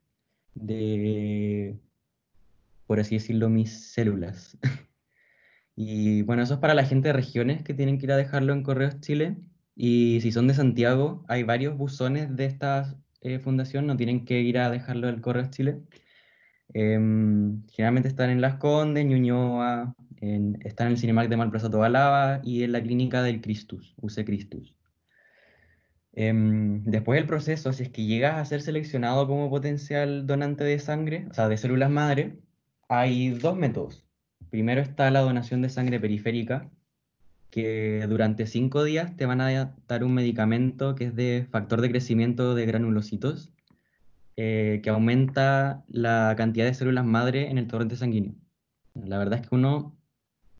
de, 0.54 1.78
por 2.86 3.00
así 3.00 3.16
decirlo, 3.16 3.48
mis 3.48 3.92
células. 3.92 4.58
y 5.76 6.22
bueno, 6.22 6.42
eso 6.42 6.54
es 6.54 6.60
para 6.60 6.74
la 6.74 6.84
gente 6.84 7.08
de 7.08 7.14
regiones 7.14 7.62
que 7.62 7.74
tienen 7.74 7.98
que 7.98 8.06
ir 8.06 8.12
a 8.12 8.16
dejarlo 8.16 8.52
en 8.52 8.62
Correos 8.62 9.00
Chile. 9.00 9.36
Y 9.76 10.20
si 10.22 10.32
son 10.32 10.48
de 10.48 10.54
Santiago, 10.54 11.24
hay 11.28 11.42
varios 11.44 11.76
buzones 11.76 12.34
de 12.36 12.46
estas 12.46 12.96
eh, 13.22 13.38
fundación, 13.38 13.86
no 13.86 13.96
tienen 13.96 14.24
que 14.24 14.40
ir 14.40 14.58
a 14.58 14.70
dejarlo 14.70 15.08
al 15.08 15.20
Correo 15.20 15.50
Chile. 15.50 15.80
Em, 16.74 17.62
generalmente 17.68 18.08
están 18.08 18.30
en 18.30 18.40
Las 18.40 18.56
Condes, 18.56 19.04
Ñuñoa, 19.04 19.94
en, 20.20 20.58
están 20.64 20.88
en 20.88 20.92
el 20.94 20.98
Cinemac 20.98 21.28
de 21.28 21.36
Malplaza 21.36 21.70
Tobalaba 21.70 22.40
y 22.44 22.62
en 22.62 22.72
la 22.72 22.82
clínica 22.82 23.22
del 23.22 23.40
Cristus, 23.40 23.94
UC 24.00 24.24
Cristus. 24.24 24.74
Em, 26.12 26.82
después 26.84 27.18
del 27.18 27.26
proceso, 27.26 27.72
si 27.72 27.84
es 27.84 27.88
que 27.90 28.04
llegas 28.04 28.36
a 28.36 28.44
ser 28.44 28.62
seleccionado 28.62 29.26
como 29.26 29.48
potencial 29.50 30.26
donante 30.26 30.64
de 30.64 30.78
sangre, 30.78 31.26
o 31.30 31.34
sea, 31.34 31.48
de 31.48 31.56
células 31.56 31.90
madre, 31.90 32.38
hay 32.88 33.30
dos 33.30 33.56
métodos. 33.56 34.04
Primero 34.50 34.80
está 34.80 35.10
la 35.10 35.20
donación 35.20 35.62
de 35.62 35.68
sangre 35.68 36.00
periférica, 36.00 36.70
que 37.50 38.04
durante 38.08 38.46
cinco 38.46 38.84
días 38.84 39.16
te 39.16 39.26
van 39.26 39.40
a 39.40 39.74
dar 39.88 40.04
un 40.04 40.14
medicamento 40.14 40.94
que 40.94 41.04
es 41.06 41.16
de 41.16 41.46
factor 41.50 41.80
de 41.80 41.90
crecimiento 41.90 42.54
de 42.54 42.66
granulocitos, 42.66 43.52
eh, 44.42 44.80
que 44.82 44.88
aumenta 44.88 45.84
la 45.88 46.34
cantidad 46.34 46.64
de 46.64 46.72
células 46.72 47.04
madre 47.04 47.50
en 47.50 47.58
el 47.58 47.66
torrente 47.66 47.96
sanguíneo. 47.96 48.34
La 48.94 49.18
verdad 49.18 49.38
es 49.40 49.46
que 49.46 49.54
uno, 49.54 49.98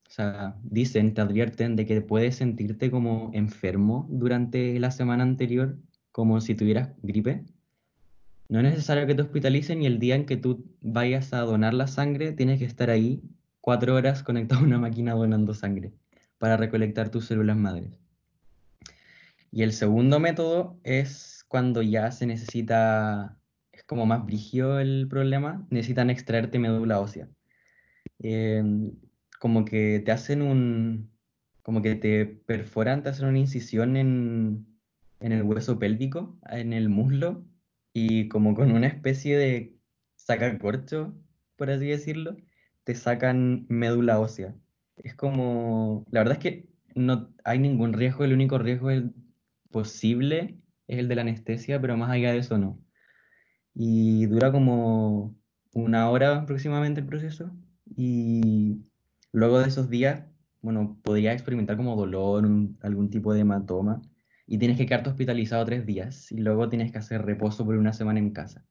o 0.06 0.10
sea, 0.10 0.58
dicen, 0.62 1.14
te 1.14 1.22
advierten 1.22 1.76
de 1.76 1.86
que 1.86 2.02
puedes 2.02 2.36
sentirte 2.36 2.90
como 2.90 3.30
enfermo 3.32 4.06
durante 4.10 4.78
la 4.78 4.90
semana 4.90 5.22
anterior, 5.22 5.78
como 6.12 6.42
si 6.42 6.54
tuvieras 6.54 6.90
gripe. 7.02 7.42
No 8.50 8.58
es 8.58 8.66
necesario 8.66 9.06
que 9.06 9.14
te 9.14 9.22
hospitalicen 9.22 9.82
y 9.82 9.86
el 9.86 9.98
día 9.98 10.14
en 10.14 10.26
que 10.26 10.36
tú 10.36 10.62
vayas 10.82 11.32
a 11.32 11.40
donar 11.40 11.72
la 11.72 11.86
sangre, 11.86 12.32
tienes 12.32 12.58
que 12.58 12.66
estar 12.66 12.90
ahí 12.90 13.22
cuatro 13.62 13.94
horas 13.94 14.22
conectado 14.22 14.60
a 14.60 14.64
una 14.64 14.78
máquina 14.78 15.14
donando 15.14 15.54
sangre 15.54 15.94
para 16.36 16.58
recolectar 16.58 17.08
tus 17.08 17.24
células 17.24 17.56
madres. 17.56 17.98
Y 19.50 19.62
el 19.62 19.72
segundo 19.72 20.20
método 20.20 20.78
es 20.84 21.46
cuando 21.48 21.80
ya 21.80 22.12
se 22.12 22.26
necesita, 22.26 23.38
es 23.38 23.39
como 23.90 24.06
más 24.06 24.24
brígido 24.24 24.78
el 24.78 25.08
problema, 25.08 25.66
necesitan 25.70 26.10
extraerte 26.10 26.60
médula 26.60 27.00
ósea. 27.00 27.28
Em, 28.20 28.92
como 29.40 29.64
que 29.64 30.00
te 30.04 30.12
hacen 30.12 30.42
un, 30.42 31.10
como 31.62 31.82
que 31.82 31.96
te 31.96 32.26
perforan, 32.26 33.02
te 33.02 33.08
hacen 33.10 33.26
una 33.28 33.40
incisión 33.40 33.96
en, 33.96 34.66
en 35.18 35.32
el 35.32 35.42
hueso 35.42 35.78
pélvico, 35.80 36.38
en 36.50 36.72
el 36.72 36.88
muslo, 36.88 37.44
y 37.92 38.28
como 38.28 38.54
con 38.54 38.70
una 38.72 38.86
especie 38.86 39.36
de 39.36 39.76
sacacorcho, 40.16 41.12
por 41.56 41.70
así 41.70 41.86
decirlo, 41.88 42.36
te 42.84 42.94
sacan 42.94 43.66
médula 43.68 44.20
ósea 44.20 44.54
es 45.02 45.14
como, 45.14 46.04
la 46.10 46.20
verdad 46.20 46.34
es 46.34 46.40
que 46.40 46.68
no 46.94 47.32
hay 47.44 47.58
ningún 47.58 47.92
riesgo, 47.92 48.24
el 48.24 48.32
único 48.32 48.58
riesgo 48.58 48.90
posible 49.70 50.58
es 50.86 50.98
el 50.98 51.08
de 51.08 51.14
la 51.14 51.22
anestesia, 51.22 51.80
pero 51.80 51.96
más 51.96 52.10
allá 52.10 52.32
de 52.32 52.38
eso 52.38 52.58
no. 52.58 52.78
Y 53.74 54.26
dura 54.26 54.52
como 54.52 55.36
una 55.74 56.10
hora 56.10 56.36
aproximadamente 56.36 57.00
el 57.00 57.06
proceso 57.06 57.50
y 57.96 58.84
luego 59.32 59.60
de 59.60 59.68
esos 59.68 59.88
días, 59.90 60.24
bueno, 60.62 60.98
podría 61.02 61.32
experimentar 61.32 61.76
como 61.76 61.96
dolor, 61.96 62.44
algún 62.82 63.10
tipo 63.10 63.32
de 63.32 63.40
hematoma 63.40 64.02
y 64.46 64.58
tienes 64.58 64.76
que 64.78 64.86
quedarte 64.86 65.10
hospitalizado 65.10 65.64
tres 65.64 65.86
días 65.86 66.32
y 66.32 66.38
luego 66.38 66.68
tienes 66.68 66.92
que 66.92 66.98
hacer 66.98 67.24
reposo 67.24 67.64
por 67.64 67.76
una 67.76 67.92
semana 67.92 68.18
en 68.18 68.30
casa. 68.30 68.64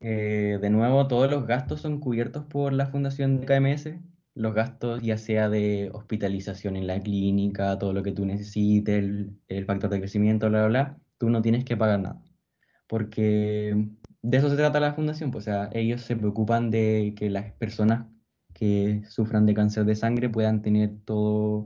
Eh, 0.00 0.58
de 0.60 0.70
nuevo, 0.70 1.06
todos 1.06 1.30
los 1.30 1.46
gastos 1.46 1.80
son 1.80 2.00
cubiertos 2.00 2.44
por 2.46 2.72
la 2.72 2.86
Fundación 2.88 3.40
de 3.40 3.46
KMS, 3.46 4.00
los 4.34 4.54
gastos, 4.54 5.00
ya 5.02 5.16
sea 5.18 5.48
de 5.48 5.90
hospitalización 5.92 6.76
en 6.76 6.88
la 6.88 7.00
clínica, 7.00 7.78
todo 7.78 7.92
lo 7.92 8.02
que 8.02 8.12
tú 8.12 8.26
necesites, 8.26 9.04
el, 9.46 9.64
factor 9.66 9.90
de 9.90 10.00
crecimiento, 10.00 10.48
bla, 10.48 10.66
bla, 10.66 10.68
bla, 10.68 11.00
tú 11.18 11.30
no 11.30 11.42
tienes 11.42 11.64
que 11.64 11.76
pagar 11.76 12.00
nada. 12.00 12.20
Porque 12.92 13.88
de 14.20 14.36
eso 14.36 14.50
se 14.50 14.56
trata 14.56 14.78
la 14.78 14.92
fundación, 14.92 15.30
pues, 15.30 15.44
o 15.44 15.46
sea, 15.46 15.70
ellos 15.72 16.02
se 16.02 16.14
preocupan 16.14 16.70
de 16.70 17.14
que 17.16 17.30
las 17.30 17.50
personas 17.52 18.06
que 18.52 19.02
sufran 19.08 19.46
de 19.46 19.54
cáncer 19.54 19.86
de 19.86 19.94
sangre 19.94 20.28
puedan 20.28 20.60
tener 20.60 20.98
todo, 21.06 21.64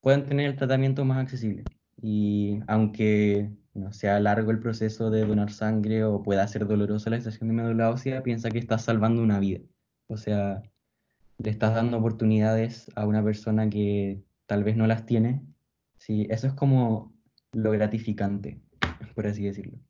puedan 0.00 0.26
tener 0.26 0.46
el 0.46 0.54
tratamiento 0.54 1.04
más 1.04 1.18
accesible. 1.18 1.64
Y 2.00 2.60
aunque 2.68 3.50
no 3.74 3.92
sea 3.92 4.20
largo 4.20 4.52
el 4.52 4.60
proceso 4.60 5.10
de 5.10 5.26
donar 5.26 5.50
sangre 5.50 6.04
o 6.04 6.22
pueda 6.22 6.46
ser 6.46 6.68
dolorosa 6.68 7.10
la 7.10 7.16
extracción 7.16 7.48
de 7.48 7.54
médula 7.56 7.90
ósea, 7.90 8.22
piensa 8.22 8.48
que 8.48 8.58
estás 8.58 8.84
salvando 8.84 9.22
una 9.22 9.40
vida. 9.40 9.58
O 10.06 10.16
sea, 10.16 10.62
le 11.38 11.50
estás 11.50 11.74
dando 11.74 11.98
oportunidades 11.98 12.92
a 12.94 13.06
una 13.06 13.24
persona 13.24 13.68
que 13.70 14.22
tal 14.46 14.62
vez 14.62 14.76
no 14.76 14.86
las 14.86 15.04
tiene. 15.04 15.42
Sí, 15.98 16.28
eso 16.30 16.46
es 16.46 16.52
como 16.52 17.12
lo 17.50 17.72
gratificante, 17.72 18.60
por 19.16 19.26
así 19.26 19.42
decirlo. 19.42 19.83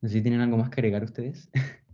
No 0.00 0.08
sé 0.08 0.16
si 0.16 0.22
tienen 0.22 0.40
algo 0.40 0.56
más 0.56 0.70
que 0.70 0.80
agregar 0.80 1.04
ustedes. 1.04 1.48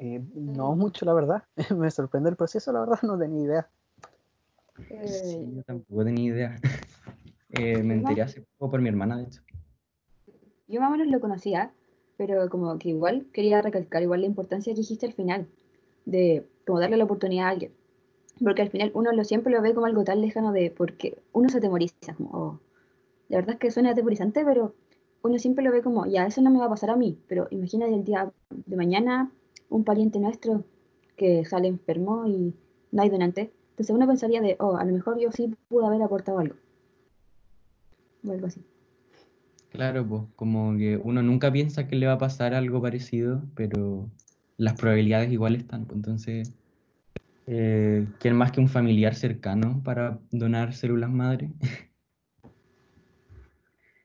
Eh, 0.00 0.20
no 0.34 0.74
mucho, 0.74 1.04
la 1.04 1.12
verdad. 1.12 1.44
Me 1.76 1.90
sorprende 1.90 2.30
el 2.30 2.36
proceso, 2.36 2.72
la 2.72 2.80
verdad, 2.80 2.98
no 3.02 3.16
tenía 3.16 3.44
idea. 3.44 3.70
Sí, 5.06 5.52
yo 5.54 5.62
tampoco 5.62 6.04
tenía 6.04 6.32
idea. 6.32 6.56
Eh, 7.50 7.82
me 7.82 7.94
enteré 7.94 8.22
hace 8.22 8.44
poco 8.58 8.72
por 8.72 8.80
mi 8.80 8.88
hermana, 8.88 9.18
de 9.18 9.24
hecho. 9.24 9.42
Yo 10.66 10.80
más 10.80 10.88
o 10.88 10.92
menos 10.92 11.06
lo 11.08 11.20
conocía, 11.20 11.72
pero 12.16 12.48
como 12.48 12.78
que 12.78 12.88
igual 12.88 13.26
quería 13.32 13.60
recalcar 13.62 14.02
igual 14.02 14.22
la 14.22 14.26
importancia 14.26 14.72
que 14.72 14.80
dijiste 14.80 15.06
al 15.06 15.12
final, 15.12 15.46
de 16.06 16.48
como 16.66 16.80
darle 16.80 16.96
la 16.96 17.04
oportunidad 17.04 17.46
a 17.46 17.50
alguien. 17.50 17.72
Porque 18.42 18.62
al 18.62 18.70
final 18.70 18.90
uno 18.94 19.12
lo 19.12 19.22
siempre 19.24 19.52
lo 19.52 19.60
ve 19.60 19.74
como 19.74 19.86
algo 19.86 20.02
tan 20.02 20.20
lejano 20.20 20.52
de, 20.52 20.70
porque 20.70 21.18
uno 21.32 21.48
se 21.50 21.58
atemoriza, 21.58 22.14
como, 22.16 22.30
oh, 22.32 22.60
la 23.28 23.36
verdad 23.36 23.54
es 23.54 23.60
que 23.60 23.70
suena 23.70 23.90
atemorizante, 23.90 24.44
pero 24.44 24.74
uno 25.22 25.38
siempre 25.38 25.64
lo 25.64 25.70
ve 25.72 25.82
como, 25.82 26.06
ya, 26.06 26.26
eso 26.26 26.42
no 26.42 26.50
me 26.50 26.58
va 26.58 26.66
a 26.66 26.70
pasar 26.70 26.90
a 26.90 26.96
mí, 26.96 27.18
pero 27.28 27.46
imagínate 27.50 27.94
el 27.94 28.04
día 28.04 28.32
de 28.50 28.76
mañana 28.76 29.30
un 29.68 29.84
pariente 29.84 30.18
nuestro 30.18 30.64
que 31.16 31.44
sale 31.44 31.68
enfermo 31.68 32.26
y 32.26 32.54
no 32.90 33.02
hay 33.02 33.08
donante. 33.08 33.52
Entonces 33.70 33.94
uno 33.94 34.06
pensaría 34.06 34.40
de, 34.40 34.56
oh, 34.58 34.76
a 34.76 34.84
lo 34.84 34.92
mejor 34.92 35.18
yo 35.18 35.30
sí 35.32 35.54
pude 35.68 35.86
haber 35.86 36.02
aportado 36.02 36.38
algo. 36.38 36.56
O 38.26 38.32
algo 38.32 38.46
así. 38.46 38.60
Claro, 39.70 40.06
pues, 40.06 40.22
como 40.36 40.76
que 40.76 41.00
uno 41.02 41.22
nunca 41.22 41.50
piensa 41.50 41.88
que 41.88 41.96
le 41.96 42.06
va 42.06 42.14
a 42.14 42.18
pasar 42.18 42.54
algo 42.54 42.82
parecido, 42.82 43.42
pero 43.54 44.10
las 44.58 44.74
probabilidades 44.74 45.32
igual 45.32 45.56
están. 45.56 45.86
Entonces, 45.92 46.52
eh, 47.46 48.06
¿quién 48.18 48.36
más 48.36 48.52
que 48.52 48.60
un 48.60 48.68
familiar 48.68 49.14
cercano 49.14 49.80
para 49.82 50.18
donar 50.30 50.74
células 50.74 51.10
madre? 51.10 51.50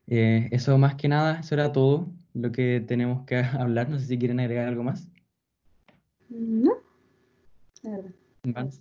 Eh, 0.08 0.48
eso 0.52 0.78
más 0.78 0.96
que 0.96 1.08
nada, 1.08 1.39
eso 1.39 1.56
era 1.56 1.72
todo 1.72 2.08
lo 2.34 2.52
que 2.52 2.84
tenemos 2.88 3.26
que 3.26 3.38
hablar. 3.60 3.89
No 3.89 4.00
sé 4.00 4.06
si 4.06 4.17
quieren 4.17 4.39
agregar 4.39 4.67
algo 4.67 4.84
más. 4.84 5.08
No, 6.30 6.74
la 7.84 7.91
verdad. 7.91 8.74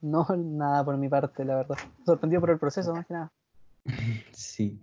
No, 0.00 0.26
nada 0.36 0.84
por 0.84 0.96
mi 0.96 1.08
parte, 1.08 1.44
la 1.44 1.56
verdad. 1.56 1.76
Sorprendido 2.06 2.40
por 2.40 2.50
el 2.50 2.58
proceso, 2.58 2.94
más 2.94 3.06
que 3.06 3.14
nada. 3.14 3.32
Sí. 4.32 4.80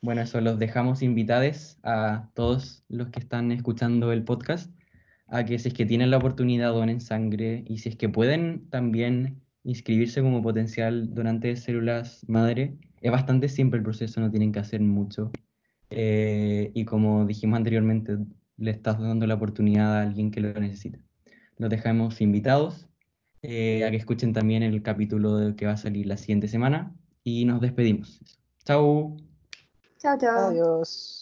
Bueno, 0.00 0.22
eso 0.22 0.40
los 0.40 0.58
dejamos 0.58 1.00
invitados 1.00 1.78
a 1.84 2.28
todos 2.34 2.84
los 2.88 3.08
que 3.10 3.20
están 3.20 3.52
escuchando 3.52 4.10
el 4.10 4.24
podcast 4.24 4.68
a 5.32 5.44
que 5.44 5.58
si 5.58 5.68
es 5.68 5.74
que 5.74 5.86
tienen 5.86 6.10
la 6.10 6.18
oportunidad 6.18 6.72
donen 6.72 7.00
sangre 7.00 7.64
y 7.66 7.78
si 7.78 7.88
es 7.88 7.96
que 7.96 8.08
pueden 8.08 8.68
también 8.68 9.40
inscribirse 9.64 10.22
como 10.22 10.42
potencial 10.42 11.14
donante 11.14 11.48
de 11.48 11.56
células 11.56 12.24
madre. 12.28 12.76
Es 13.00 13.10
bastante 13.10 13.48
simple 13.48 13.78
el 13.78 13.84
proceso, 13.84 14.20
no 14.20 14.30
tienen 14.30 14.52
que 14.52 14.60
hacer 14.60 14.80
mucho. 14.80 15.30
Eh, 15.90 16.70
y 16.74 16.84
como 16.84 17.26
dijimos 17.26 17.58
anteriormente, 17.58 18.16
le 18.56 18.70
estás 18.70 18.98
dando 18.98 19.26
la 19.26 19.34
oportunidad 19.34 19.98
a 19.98 20.02
alguien 20.02 20.30
que 20.30 20.40
lo 20.40 20.52
necesita. 20.54 20.98
Los 21.58 21.70
dejamos 21.70 22.20
invitados 22.20 22.88
eh, 23.42 23.84
a 23.84 23.90
que 23.90 23.96
escuchen 23.96 24.32
también 24.32 24.62
el 24.62 24.82
capítulo 24.82 25.54
que 25.56 25.66
va 25.66 25.72
a 25.72 25.76
salir 25.76 26.06
la 26.06 26.16
siguiente 26.16 26.48
semana 26.48 26.94
y 27.24 27.44
nos 27.44 27.60
despedimos. 27.60 28.20
Chao. 28.64 29.16
Chao, 29.98 30.16
chao. 30.18 30.50
Adiós. 30.50 31.21